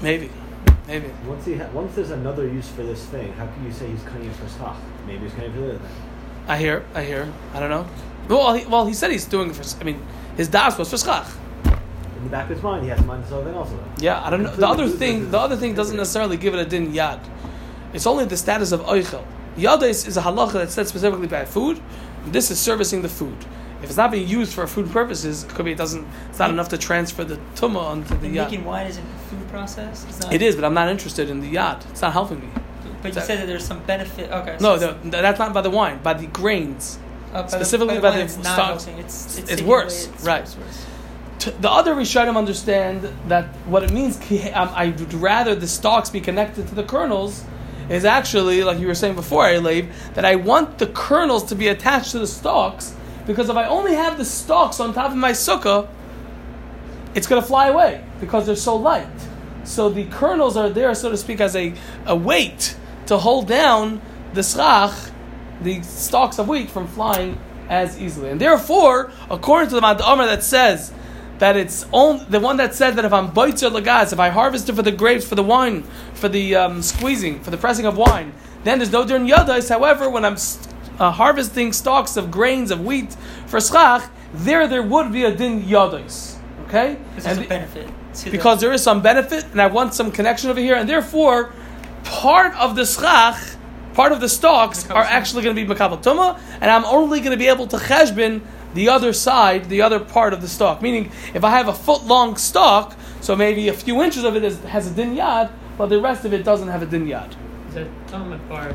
Maybe, 0.00 0.30
maybe. 0.86 1.10
Once 1.26 1.44
he 1.44 1.56
ha- 1.56 1.68
once 1.72 1.96
there's 1.96 2.12
another 2.12 2.46
use 2.46 2.68
for 2.68 2.84
this 2.84 3.04
thing, 3.06 3.32
how 3.32 3.48
can 3.48 3.64
you 3.64 3.72
say 3.72 3.88
he's 3.88 4.02
cutting 4.04 4.28
it 4.30 4.36
for 4.36 4.48
stock? 4.48 4.76
Maybe 5.08 5.24
he's 5.24 5.32
cutting 5.32 5.50
it 5.50 5.54
for 5.54 5.60
the 5.60 5.70
other 5.70 5.78
thing. 5.78 5.96
I 6.46 6.56
hear. 6.56 6.84
I 6.94 7.02
hear. 7.02 7.32
I 7.52 7.58
don't 7.58 7.70
know. 7.70 7.88
Well, 8.28 8.54
he, 8.54 8.64
well, 8.66 8.86
he 8.86 8.94
said 8.94 9.10
he's 9.10 9.24
doing 9.24 9.50
it 9.50 9.56
for. 9.56 9.80
I 9.80 9.84
mean, 9.84 10.00
his 10.36 10.46
das 10.46 10.78
was 10.78 10.88
for 10.88 10.98
schach. 10.98 11.26
In 12.26 12.32
the 12.32 12.36
back 12.38 12.50
of 12.50 12.56
his 12.56 12.62
mind, 12.64 12.82
he 12.82 12.88
has 12.88 12.98
in 12.98 13.06
mind 13.06 13.22
this 13.22 13.30
other 13.30 13.44
thing 13.44 13.54
also. 13.54 13.78
Yeah, 13.98 14.20
I 14.20 14.30
don't 14.30 14.42
know. 14.42 14.50
The 14.56 14.66
other 14.66 14.88
thing, 14.88 15.30
the 15.30 15.38
other 15.38 15.54
thing 15.56 15.74
doesn't 15.74 15.96
necessarily 15.96 16.36
give 16.36 16.54
it 16.54 16.58
a 16.58 16.64
din 16.68 16.92
yad. 16.92 17.20
It's 17.92 18.04
only 18.06 18.24
the 18.24 18.36
status 18.36 18.72
of 18.72 18.80
oichel. 18.80 19.24
Yadis 19.56 20.08
is 20.08 20.16
a 20.16 20.22
halacha 20.22 20.54
that's 20.54 20.74
said 20.74 20.88
specifically 20.88 21.28
by 21.28 21.44
food. 21.44 21.80
This 22.26 22.50
is 22.50 22.58
servicing 22.58 23.02
the 23.02 23.08
food. 23.08 23.36
If 23.80 23.90
it's 23.90 23.96
not 23.96 24.10
being 24.10 24.26
used 24.26 24.52
for 24.54 24.66
food 24.66 24.90
purposes, 24.90 25.44
it 25.44 25.50
could 25.50 25.64
be 25.66 25.70
it 25.72 25.78
doesn't. 25.78 26.04
It's 26.30 26.40
not 26.40 26.50
enough 26.50 26.68
to 26.70 26.78
transfer 26.78 27.22
the 27.22 27.36
tumah 27.54 27.76
onto 27.92 28.16
the 28.18 28.26
And 28.26 28.34
yad. 28.34 28.44
making 28.50 28.64
wine 28.64 28.88
isn't 28.88 29.04
a 29.04 29.18
food 29.30 29.48
process. 29.48 30.04
It's 30.08 30.20
not. 30.20 30.32
It 30.32 30.42
is, 30.42 30.56
but 30.56 30.64
I'm 30.64 30.74
not 30.74 30.88
interested 30.88 31.30
in 31.30 31.40
the 31.40 31.54
yad. 31.54 31.88
It's 31.90 32.02
not 32.02 32.12
helping 32.12 32.40
me. 32.40 32.48
But 33.02 33.14
you 33.14 33.20
said 33.20 33.38
that 33.38 33.46
there's 33.46 33.64
some 33.64 33.84
benefit. 33.84 34.32
Okay. 34.32 34.56
No, 34.60 34.76
so 34.78 34.98
no, 35.04 35.10
that's 35.22 35.38
not 35.38 35.54
by 35.54 35.60
the 35.60 35.70
wine, 35.70 36.00
by 36.02 36.14
the 36.14 36.26
grains. 36.26 36.98
uh, 37.32 37.42
by 37.42 37.48
specifically 37.48 37.94
the, 37.94 38.00
by 38.00 38.10
by 38.10 38.16
the 38.16 38.24
the, 38.24 38.24
it's 38.24 38.36
not 38.42 38.88
It's, 38.98 39.38
it's, 39.38 39.50
It's 39.52 39.62
worse, 39.62 40.06
away- 40.06 40.14
it's 40.16 40.24
right. 40.24 40.40
worse, 40.42 40.56
worse. 40.56 40.86
The 41.46 41.70
other 41.70 41.94
Rishonim 41.94 42.36
understand 42.36 43.08
that 43.28 43.46
what 43.66 43.84
it 43.84 43.92
means, 43.92 44.16
um, 44.52 44.70
I'd 44.74 45.12
rather 45.14 45.54
the 45.54 45.68
stalks 45.68 46.10
be 46.10 46.20
connected 46.20 46.66
to 46.68 46.74
the 46.74 46.82
kernels, 46.82 47.44
is 47.88 48.04
actually, 48.04 48.64
like 48.64 48.80
you 48.80 48.88
were 48.88 48.96
saying 48.96 49.14
before, 49.14 49.44
Alev, 49.44 49.88
that 50.14 50.24
I 50.24 50.34
want 50.36 50.78
the 50.78 50.88
kernels 50.88 51.44
to 51.44 51.54
be 51.54 51.68
attached 51.68 52.10
to 52.12 52.18
the 52.18 52.26
stalks, 52.26 52.94
because 53.26 53.48
if 53.48 53.56
I 53.56 53.66
only 53.66 53.94
have 53.94 54.18
the 54.18 54.24
stalks 54.24 54.80
on 54.80 54.92
top 54.92 55.12
of 55.12 55.16
my 55.16 55.30
sukkah, 55.30 55.88
it's 57.14 57.28
going 57.28 57.40
to 57.40 57.46
fly 57.46 57.68
away, 57.68 58.04
because 58.20 58.44
they're 58.44 58.56
so 58.56 58.74
light. 58.74 59.06
So 59.62 59.88
the 59.88 60.04
kernels 60.06 60.56
are 60.56 60.68
there, 60.68 60.94
so 60.94 61.10
to 61.10 61.16
speak, 61.16 61.40
as 61.40 61.54
a, 61.54 61.74
a 62.06 62.16
weight 62.16 62.76
to 63.06 63.18
hold 63.18 63.46
down 63.46 64.00
the 64.32 64.42
schach, 64.42 64.92
the 65.62 65.80
stalks 65.82 66.40
of 66.40 66.48
wheat, 66.48 66.70
from 66.70 66.88
flying 66.88 67.38
as 67.68 68.00
easily. 68.00 68.30
And 68.30 68.40
therefore, 68.40 69.12
according 69.30 69.68
to 69.70 69.76
the 69.76 69.80
Mad 69.80 69.98
that 69.98 70.42
says 70.42 70.92
that 71.38 71.56
it's 71.56 71.86
on, 71.92 72.24
the 72.30 72.40
one 72.40 72.56
that 72.58 72.74
said 72.74 72.96
that 72.96 73.04
if 73.04 73.12
I'm 73.12 73.30
boitzer 73.32 73.70
lagas, 73.70 74.12
if 74.12 74.18
I 74.20 74.30
harvest 74.30 74.68
it 74.68 74.74
for 74.74 74.82
the 74.82 74.92
grapes, 74.92 75.26
for 75.28 75.34
the 75.34 75.42
wine, 75.42 75.82
for 76.14 76.28
the 76.28 76.56
um, 76.56 76.82
squeezing, 76.82 77.40
for 77.40 77.50
the 77.50 77.58
pressing 77.58 77.84
of 77.86 77.96
wine, 77.96 78.32
then 78.64 78.78
there's 78.78 78.92
no 78.92 79.04
din 79.06 79.26
yadais. 79.26 79.68
However, 79.68 80.08
when 80.08 80.24
I'm 80.24 80.36
uh, 80.98 81.10
harvesting 81.10 81.72
stalks 81.72 82.16
of 82.16 82.30
grains 82.30 82.70
of 82.70 82.84
wheat 82.84 83.12
for 83.46 83.60
schach, 83.60 84.10
there 84.32 84.66
there 84.66 84.82
would 84.82 85.12
be 85.12 85.24
a 85.24 85.30
din 85.34 85.62
yadais. 85.64 86.36
Okay, 86.66 86.96
Because 87.14 87.26
And 87.26 87.36
there's 87.36 87.38
a 87.38 87.40
the- 87.42 87.48
benefit. 87.48 88.30
because 88.32 88.60
there 88.60 88.72
is 88.72 88.82
some 88.82 89.00
benefit, 89.02 89.44
and 89.52 89.60
I 89.62 89.66
want 89.68 89.94
some 89.94 90.10
connection 90.10 90.50
over 90.50 90.58
here, 90.58 90.74
and 90.74 90.88
therefore, 90.88 91.52
part 92.04 92.54
of 92.56 92.74
the 92.76 92.84
schach, 92.86 93.36
part 93.94 94.10
of 94.10 94.20
the 94.20 94.28
stalks 94.28 94.88
are 94.90 95.02
actually 95.04 95.42
going 95.44 95.54
to 95.54 95.64
be 95.66 95.68
makabel 95.74 96.02
tuma, 96.02 96.40
and 96.60 96.70
I'm 96.70 96.84
only 96.86 97.20
going 97.20 97.30
to 97.30 97.36
be 97.36 97.46
able 97.48 97.66
to 97.68 97.76
cheshbin 97.76 98.40
the 98.76 98.88
other 98.88 99.12
side, 99.12 99.68
the 99.68 99.82
other 99.82 99.98
part 99.98 100.32
of 100.32 100.40
the 100.40 100.48
stalk. 100.48 100.80
Meaning, 100.80 101.10
if 101.34 101.42
I 101.42 101.50
have 101.50 101.66
a 101.68 101.74
foot 101.74 102.04
long 102.04 102.36
stalk, 102.36 102.94
so 103.20 103.34
maybe 103.34 103.68
a 103.68 103.72
few 103.72 104.02
inches 104.02 104.22
of 104.24 104.36
it 104.36 104.44
is, 104.44 104.60
has 104.64 104.86
a 104.90 104.94
din 104.94 105.16
yad, 105.16 105.50
but 105.76 105.86
the 105.86 106.00
rest 106.00 106.24
of 106.24 106.32
it 106.32 106.44
doesn't 106.44 106.68
have 106.68 106.82
a 106.82 106.86
din 106.86 107.06
yad. 107.06 107.34
The 107.74 107.88
tummy 108.06 108.38
part, 108.48 108.74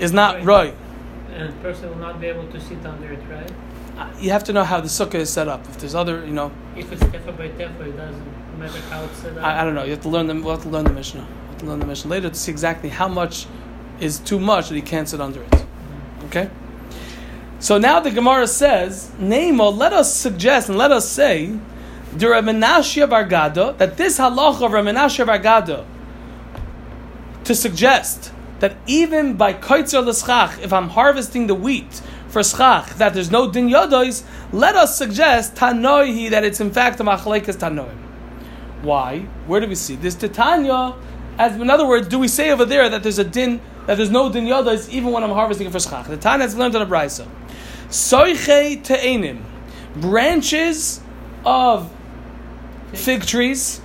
Is 0.00 0.12
not 0.12 0.44
Right. 0.44 0.74
and 1.32 1.54
person 1.62 1.88
will 1.90 1.98
not 2.08 2.20
be 2.20 2.26
able 2.26 2.46
to 2.48 2.60
sit 2.60 2.84
under 2.84 3.12
it, 3.12 3.20
right? 3.30 3.50
Uh, 3.96 4.08
You 4.18 4.30
have 4.30 4.42
to 4.44 4.52
know 4.52 4.64
how 4.64 4.80
the 4.80 4.88
sukkah 4.88 5.20
is 5.26 5.30
set 5.30 5.46
up. 5.46 5.64
If 5.68 5.78
there's 5.78 5.94
other, 5.94 6.24
you 6.26 6.32
know, 6.32 6.50
If 6.76 6.90
it's 6.92 7.02
tefa 7.04 7.36
by 7.36 7.48
tefa, 7.50 7.86
it 7.86 7.96
doesn't 7.96 8.58
matter 8.58 8.80
how 8.90 9.04
it's 9.04 9.18
set 9.18 9.38
up. 9.38 9.44
I, 9.44 9.60
I 9.60 9.64
don't 9.64 9.74
know. 9.76 9.84
You 9.84 9.92
have 9.92 10.02
to 10.02 10.08
learn 10.08 10.26
them. 10.26 10.42
We'll 10.42 10.54
have 10.54 10.64
to 10.64 10.68
learn 10.68 10.84
the 10.84 10.92
Mishnah. 10.92 11.20
We'll 11.26 11.48
have 11.50 11.58
to 11.58 11.66
learn 11.66 11.78
the 11.80 11.86
Mishnah 11.86 12.10
later 12.10 12.28
to 12.28 12.34
see 12.34 12.50
exactly 12.50 12.88
how 12.90 13.08
much 13.08 13.46
is 14.00 14.18
too 14.18 14.40
much 14.40 14.68
that 14.68 14.74
he 14.74 14.82
can't 14.82 15.08
sit 15.08 15.20
under 15.20 15.42
it. 15.42 15.64
Okay. 16.26 16.50
So 17.60 17.78
now 17.78 18.00
the 18.00 18.10
Gemara 18.10 18.46
says, 18.46 19.10
Nemo, 19.18 19.70
let 19.70 19.92
us 19.92 20.14
suggest 20.14 20.68
and 20.68 20.76
let 20.76 20.92
us 20.92 21.08
say, 21.08 21.58
the 22.12 22.26
Menashe 22.26 23.08
Bargada, 23.08 23.76
that 23.78 23.96
this 23.96 24.18
halacha 24.18 24.62
of 24.62 24.72
Menashe 24.72 25.24
Bargada, 25.26 25.84
to 27.44 27.54
suggest 27.54 28.32
that 28.60 28.76
even 28.86 29.34
by 29.34 29.52
kaitzer 29.52 30.04
l'schach, 30.04 30.60
if 30.62 30.72
I'm 30.72 30.90
harvesting 30.90 31.46
the 31.46 31.54
wheat 31.54 32.00
for 32.28 32.42
schach, 32.42 32.94
that 32.94 33.14
there's 33.14 33.30
no 33.30 33.50
din 33.50 33.68
yodois, 33.68 34.24
let 34.52 34.76
us 34.76 34.96
suggest 34.96 35.56
tanoihi 35.56 36.30
that 36.30 36.44
it's 36.44 36.60
in 36.60 36.70
fact 36.70 37.00
a 37.00 37.04
machlekes 37.04 37.56
tanoim. 37.56 37.96
Why? 38.82 39.20
Where 39.46 39.60
do 39.60 39.68
we 39.68 39.74
see 39.74 39.96
this? 39.96 40.14
Titania, 40.14 40.94
as 41.38 41.56
in 41.56 41.68
other 41.68 41.86
words, 41.86 42.08
do 42.08 42.18
we 42.18 42.28
say 42.28 42.50
over 42.50 42.64
there 42.64 42.88
that 42.88 43.02
there's 43.02 43.18
a 43.18 43.24
din, 43.24 43.60
that 43.86 43.96
there's 43.96 44.10
no 44.10 44.30
din 44.30 44.46
yodois 44.46 44.88
even 44.88 45.10
when 45.10 45.24
I'm 45.24 45.30
harvesting 45.30 45.66
it 45.66 45.72
for 45.72 45.80
schach? 45.80 46.06
The 46.06 46.16
Tanya 46.16 46.44
has 46.44 46.56
learned 46.56 46.76
on 46.76 46.82
a 46.82 46.86
brisa. 46.86 47.26
Soiche 47.94 48.82
te'enim, 48.82 49.40
branches 49.94 51.00
of 51.46 51.92
fig 52.92 53.24
trees. 53.24 53.80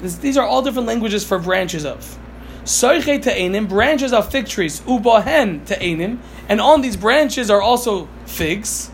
This, 0.00 0.16
these 0.16 0.38
are 0.38 0.46
all 0.46 0.62
different 0.62 0.88
languages 0.88 1.26
for 1.26 1.38
branches 1.38 1.84
of. 1.84 2.18
Soiche 2.64 3.22
te'enim, 3.22 3.68
branches 3.68 4.14
of 4.14 4.32
fig 4.32 4.46
trees. 4.46 4.80
Ubahen 4.80 5.66
te'enim, 5.66 6.20
and 6.48 6.58
on 6.58 6.80
these 6.80 6.96
branches 6.96 7.50
are 7.50 7.60
also 7.60 8.08
figs. 8.24 8.90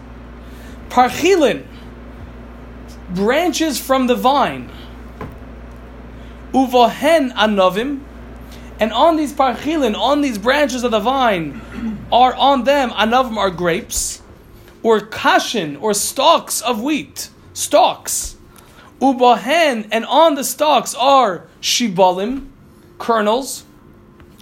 Parchilin, 0.88 1.64
branches 3.11 3.79
from 3.79 4.09
the 4.09 4.16
vine. 4.16 4.68
Uvahen 6.53 7.33
anovim, 7.35 8.01
and 8.81 8.92
on 8.92 9.16
these 9.16 9.33
parchilin, 9.33 9.97
on 9.97 10.23
these 10.23 10.38
branches 10.38 10.83
of 10.83 10.90
the 10.90 10.99
vine, 10.99 12.01
are 12.11 12.35
on 12.35 12.64
them 12.64 12.90
anovim 12.90 13.37
are 13.37 13.51
grapes, 13.51 14.23
or 14.85 15.01
kashin, 15.01 15.81
or 15.83 15.94
stalks 15.94 16.61
of 16.61 16.81
wheat, 16.81 17.31
stalks. 17.55 18.37
Ubahen, 19.01 19.88
and 19.90 20.05
on 20.05 20.37
the 20.37 20.44
stalks 20.44 20.94
are 20.94 21.47
shibalim, 21.61 22.49
kernels. 22.99 23.64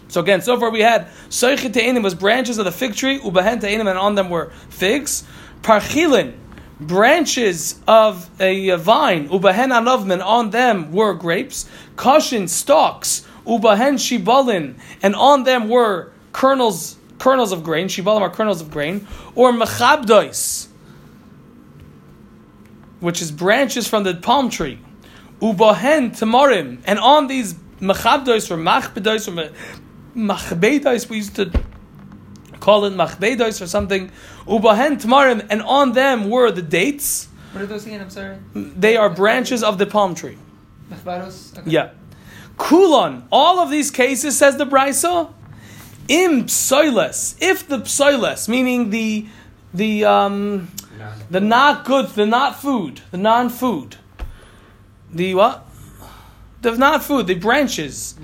So 0.09 0.21
again, 0.21 0.43
so 0.43 0.59
far 0.61 0.71
we 0.71 0.81
had 0.81 1.07
soichet 1.31 1.73
te'inim 1.73 2.03
was 2.03 2.15
branches 2.15 2.59
of 2.59 2.67
the 2.67 2.73
fig 2.73 2.95
tree, 2.95 3.19
ubahen 3.19 3.61
te'inim, 3.61 3.89
and 3.89 3.99
on 3.99 4.15
them 4.15 4.29
were 4.29 4.51
figs. 4.69 5.25
Parchilin, 5.63 6.35
branches 6.81 7.81
of 7.87 8.29
a 8.41 8.77
vine, 8.77 9.29
ubahen 9.29 9.71
anovim, 9.71 10.13
and 10.13 10.23
on 10.23 10.51
them 10.51 10.93
were 10.93 11.15
grapes. 11.15 11.67
Kashin, 11.97 12.49
stalks, 12.49 13.25
ubahen 13.47 13.95
shibalin, 13.95 14.75
and 15.03 15.15
on 15.15 15.45
them 15.45 15.69
were 15.69 16.13
kernels, 16.33 16.97
kernels 17.23 17.53
of 17.53 17.63
grain. 17.63 17.87
Shibalim 17.87 18.21
are 18.21 18.31
kernels 18.31 18.61
of 18.61 18.71
grain, 18.73 19.07
or 19.37 19.53
mechabdois, 19.53 20.67
which 22.99 23.23
is 23.23 23.31
branches 23.31 23.87
from 23.87 24.03
the 24.03 24.15
palm 24.15 24.51
tree. 24.51 24.81
Ubahen 25.41 26.11
tamarim, 26.11 26.81
and 26.85 26.99
on 26.99 27.29
these 27.29 27.55
mechabdois 27.81 28.51
or 28.51 28.57
machbedois 28.57 29.29
or 29.29 29.53
machbedois, 30.17 31.09
we 31.09 31.19
used 31.19 31.37
to 31.37 31.53
call 32.59 32.85
it 32.87 32.93
machbedois 32.93 33.63
or 33.63 33.69
something. 33.69 34.11
Ubahen 34.47 35.01
tamarim, 35.01 35.47
and 35.49 35.63
on 35.63 35.93
them 35.93 36.29
were 36.29 36.51
the 36.51 36.63
dates. 36.63 37.29
What 37.53 37.63
are 37.63 37.67
those 37.67 37.87
again? 37.87 38.01
I'm 38.01 38.11
sorry. 38.11 38.39
They 38.55 38.97
are 38.97 39.11
branches 39.11 39.63
of 39.63 39.79
the 39.79 39.87
palm 39.87 40.17
tree. 40.17 40.39
Okay. 40.93 41.63
Yeah. 41.67 41.91
Kulon. 42.57 43.25
All 43.31 43.61
of 43.61 43.71
these 43.71 43.91
cases, 43.93 44.37
says 44.37 44.57
the 44.57 44.67
Brisa, 44.67 45.33
im 46.09 46.45
psoiles. 46.47 47.37
If 47.41 47.69
the 47.69 47.79
psoiles, 47.79 48.49
meaning 48.49 48.91
the 48.91 49.27
the 49.75 50.05
um, 50.05 50.69
the 51.31 51.41
not 51.41 51.85
good, 51.85 52.09
the 52.11 52.27
not 52.27 52.61
food, 52.61 53.01
the 53.11 53.19
non-food, 53.19 53.97
the 55.13 55.35
what? 55.35 55.67
The 56.61 56.77
not 56.77 57.03
food, 57.03 57.27
the 57.27 57.35
branches 57.35 58.15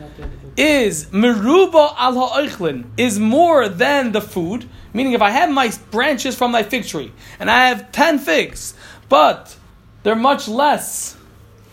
is 0.57 1.07
meruba 1.07 1.95
al 1.97 2.14
ha'oichlin 2.14 2.85
is 2.97 3.19
more 3.19 3.69
than 3.69 4.12
the 4.12 4.21
food. 4.21 4.69
Meaning, 4.93 5.12
if 5.12 5.23
I 5.23 5.31
have 5.31 5.51
my 5.51 5.73
branches 5.91 6.37
from 6.37 6.53
my 6.53 6.62
fig 6.62 6.85
tree 6.87 7.12
and 7.41 7.51
I 7.51 7.69
have 7.69 7.91
ten 7.93 8.19
figs, 8.19 8.75
but 9.09 9.57
they're 10.03 10.17
much 10.17 10.49
less, 10.49 11.17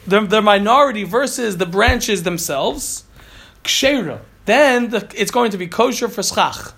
they're, 0.08 0.26
they're 0.26 0.41
minority 0.41 1.04
versus 1.04 1.58
the 1.58 1.65
branches 1.65 2.24
themselves, 2.24 3.04
kshera, 3.63 4.20
then 4.46 4.90
the, 4.90 5.12
it's 5.16 5.32
going 5.32 5.52
to 5.52 5.58
be 5.58 5.68
kosher 5.68 6.08
for 6.08 6.24
schach 6.24 6.74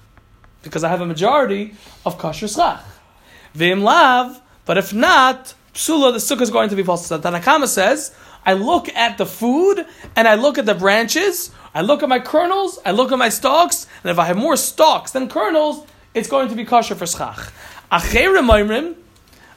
because 0.64 0.84
I 0.84 0.90
have 0.90 1.02
a 1.02 1.06
majority 1.06 1.76
of 2.06 2.18
kosher 2.18 2.48
schach. 2.48 2.84
Vim 3.54 3.82
lav, 3.82 4.42
but 4.66 4.78
if 4.78 4.94
not, 4.94 5.54
psula, 5.74 6.12
the 6.12 6.20
sukkah 6.20 6.42
is 6.42 6.50
going 6.50 6.70
to 6.70 6.76
be 6.76 6.84
possible. 6.84 7.18
So 7.18 7.22
Tanna 7.22 7.40
Kamma 7.40 7.68
says, 7.68 8.16
I 8.46 8.54
look 8.54 8.90
at 8.90 9.18
the 9.18 9.26
food 9.26 9.86
and 10.16 10.28
I 10.28 10.36
look 10.36 10.58
at 10.58 10.66
the 10.66 10.76
branches, 10.76 11.52
I 11.74 11.82
look 11.82 12.04
at 12.04 12.10
my 12.10 12.20
kernels, 12.20 12.80
I 12.86 12.92
look 12.92 13.12
at 13.12 13.18
my 13.18 13.30
stalks, 13.30 13.88
and 14.04 14.12
if 14.12 14.20
I 14.20 14.26
have 14.26 14.38
more 14.38 14.56
stalks 14.56 15.12
than 15.12 15.28
kernels, 15.28 15.86
it's 16.14 16.30
going 16.30 16.50
to 16.50 16.56
be 16.56 16.66
kosher 16.66 16.96
for 16.96 17.06
schach. 17.06 17.52
Acherim 17.92 18.96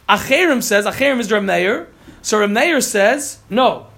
Acherim 0.08 0.62
says, 0.62 0.86
Acherim 0.86 1.20
is 1.20 1.30
Reb 1.30 1.44
Meir, 1.44 1.88
so 2.20 2.40
Reb 2.40 2.50
Meir 2.50 2.80
says, 2.80 3.38
no. 3.48 3.89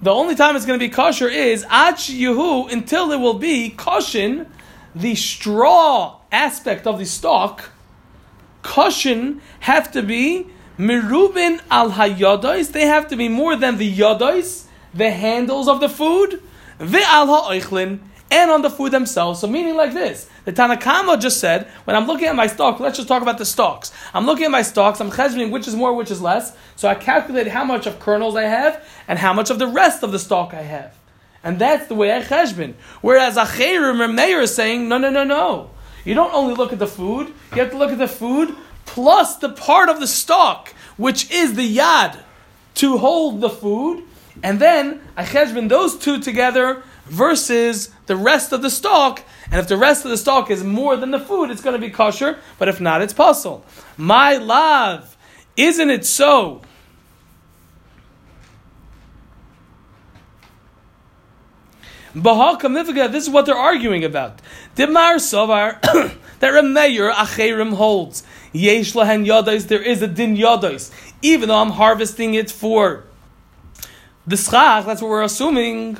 The 0.00 0.12
only 0.12 0.36
time 0.36 0.54
it's 0.54 0.64
going 0.64 0.78
to 0.78 0.84
be 0.84 0.90
kosher 0.90 1.28
is 1.28 1.64
Ach 1.68 2.08
Yehu 2.08 2.70
until 2.70 3.10
it 3.10 3.18
will 3.18 3.34
be 3.34 3.74
koshin, 3.76 4.46
the 4.94 5.16
straw 5.16 6.20
aspect 6.30 6.86
of 6.86 6.98
the 6.98 7.06
stalk, 7.06 7.70
cushion 8.62 9.40
have 9.60 9.90
to 9.92 10.02
be 10.02 10.46
mirubin 10.78 11.60
al 11.70 11.90
hayodois. 11.92 12.70
They 12.70 12.86
have 12.86 13.08
to 13.08 13.16
be 13.16 13.28
more 13.28 13.56
than 13.56 13.78
the 13.78 13.92
yodois, 13.92 14.66
the 14.94 15.10
handles 15.10 15.66
of 15.68 15.80
the 15.80 15.88
food, 15.88 16.42
ve 16.78 17.02
al 17.02 17.26
ha'oichlin, 17.26 17.98
and 18.30 18.50
on 18.50 18.62
the 18.62 18.70
food 18.70 18.92
themselves. 18.92 19.40
So 19.40 19.48
meaning 19.48 19.74
like 19.74 19.94
this, 19.94 20.28
the 20.48 20.52
Tanna 20.54 20.78
Kamma 20.78 21.20
just 21.20 21.40
said, 21.40 21.66
when 21.84 21.94
I'm 21.94 22.06
looking 22.06 22.26
at 22.26 22.34
my 22.34 22.46
stock, 22.46 22.80
let's 22.80 22.96
just 22.96 23.06
talk 23.06 23.20
about 23.20 23.36
the 23.36 23.44
stalks. 23.44 23.92
I'm 24.14 24.24
looking 24.24 24.46
at 24.46 24.50
my 24.50 24.62
stalks, 24.62 24.98
I'm 24.98 25.10
cheshboning 25.10 25.50
which 25.50 25.68
is 25.68 25.76
more, 25.76 25.92
which 25.92 26.10
is 26.10 26.22
less. 26.22 26.56
So 26.74 26.88
I 26.88 26.94
calculate 26.94 27.48
how 27.48 27.64
much 27.64 27.86
of 27.86 28.00
kernels 28.00 28.34
I 28.34 28.44
have 28.44 28.82
and 29.06 29.18
how 29.18 29.34
much 29.34 29.50
of 29.50 29.58
the 29.58 29.66
rest 29.66 30.02
of 30.02 30.10
the 30.10 30.18
stalk 30.18 30.54
I 30.54 30.62
have. 30.62 30.96
And 31.44 31.58
that's 31.58 31.88
the 31.88 31.94
way 31.94 32.16
I 32.16 32.22
cheshbon. 32.22 32.76
Whereas 33.02 33.36
Acherim 33.36 34.00
or 34.00 34.08
Meir 34.08 34.40
is 34.40 34.54
saying, 34.54 34.88
no, 34.88 34.96
no, 34.96 35.10
no, 35.10 35.22
no. 35.22 35.68
You 36.06 36.14
don't 36.14 36.32
only 36.32 36.54
look 36.54 36.72
at 36.72 36.78
the 36.78 36.86
food, 36.86 37.26
you 37.52 37.60
have 37.60 37.72
to 37.72 37.76
look 37.76 37.90
at 37.90 37.98
the 37.98 38.08
food 38.08 38.56
plus 38.86 39.36
the 39.36 39.50
part 39.50 39.90
of 39.90 40.00
the 40.00 40.06
stalk, 40.06 40.70
which 40.96 41.30
is 41.30 41.56
the 41.56 41.76
yad, 41.76 42.22
to 42.76 42.96
hold 42.96 43.42
the 43.42 43.50
food. 43.50 44.02
And 44.42 44.58
then 44.58 45.02
I 45.14 45.26
cheshbon 45.26 45.68
those 45.68 45.98
two 45.98 46.18
together 46.20 46.82
versus 47.04 47.90
the 48.06 48.16
rest 48.16 48.52
of 48.52 48.62
the 48.62 48.70
stalk. 48.70 49.22
And 49.50 49.60
if 49.60 49.68
the 49.68 49.76
rest 49.76 50.04
of 50.04 50.10
the 50.10 50.16
stalk 50.18 50.50
is 50.50 50.62
more 50.62 50.96
than 50.96 51.10
the 51.10 51.18
food, 51.18 51.50
it's 51.50 51.62
going 51.62 51.78
to 51.78 51.80
be 51.80 51.90
kosher. 51.90 52.38
But 52.58 52.68
if 52.68 52.80
not, 52.80 53.00
it's 53.00 53.14
puzzle. 53.14 53.64
My 53.96 54.36
love, 54.36 55.16
isn't 55.56 55.90
it 55.90 56.04
so? 56.04 56.62
This 62.14 63.24
is 63.24 63.30
what 63.30 63.46
they're 63.46 63.54
arguing 63.54 64.04
about. 64.04 64.40
Dimar 64.76 65.20
Sovar, 65.20 65.80
that 66.40 66.52
Remeir 66.52 67.12
Acherim 67.12 67.74
holds. 67.74 68.24
Yesh 68.52 68.94
Lahen 68.94 69.26
Yadais, 69.26 69.68
there 69.68 69.82
is 69.82 70.02
a 70.02 70.08
Din 70.08 70.36
Yadais. 70.36 70.90
Even 71.22 71.48
though 71.48 71.60
I'm 71.60 71.70
harvesting 71.70 72.34
it 72.34 72.50
for 72.50 73.04
the 74.26 74.36
Schach, 74.36 74.84
that's 74.84 75.00
what 75.00 75.08
we're 75.10 75.22
assuming. 75.22 75.98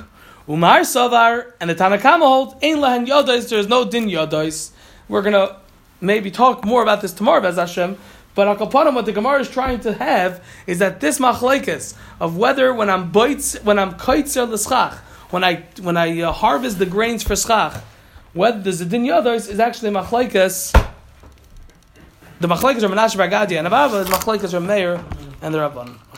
Umar 0.48 0.80
Savar, 0.80 1.52
and 1.60 1.68
the 1.68 1.74
Tanna 1.74 1.98
Kamma 1.98 2.20
holds, 2.20 2.54
Ein 2.62 2.76
Lahen 2.76 3.06
Yadais, 3.06 3.50
there 3.50 3.58
is 3.58 3.68
no 3.68 3.84
Din 3.84 4.06
Yadais. 4.06 4.70
We're 5.06 5.22
to 5.22 5.56
maybe 6.00 6.30
talk 6.30 6.64
more 6.64 6.82
about 6.82 7.02
this 7.02 7.12
tomorrow, 7.12 7.42
Bez 7.42 7.56
Hashem. 7.56 7.98
But 8.34 8.56
Akapanim, 8.56 8.94
what 8.94 9.04
the 9.04 9.12
Gemara 9.12 9.40
is 9.40 9.50
trying 9.50 9.80
to 9.80 9.92
have 9.92 10.42
is 10.66 10.78
that 10.78 11.00
this 11.00 11.18
machlekes 11.18 11.94
of 12.18 12.38
whether 12.38 12.72
when 12.72 12.88
I'm 12.88 13.10
bites, 13.10 13.62
when 13.62 13.78
I'm 13.78 13.94
kaitzer 13.94 14.48
l'schach, 14.48 14.96
when 15.30 15.44
I 15.44 15.66
when 15.82 15.96
I 15.98 16.22
uh, 16.22 16.32
harvest 16.32 16.78
the 16.78 16.86
grains 16.86 17.22
for 17.22 17.34
schach, 17.34 17.82
whether 18.32 18.60
the 18.60 18.70
zedin 18.70 19.06
yados 19.06 19.50
is 19.50 19.60
actually 19.60 19.90
machlekes. 19.90 20.72
The 22.40 22.46
machlekes 22.46 22.84
are 22.84 22.88
Menashe 22.88 23.16
Bar 23.16 23.28
Gadi 23.28 23.56
and 23.56 23.66
Abba, 23.66 24.04
the 24.04 24.10
machlekes 24.10 24.54
are 24.54 24.60
Meir 24.60 25.04
and 25.42 25.52
the 25.52 25.58
Rabban. 25.58 25.98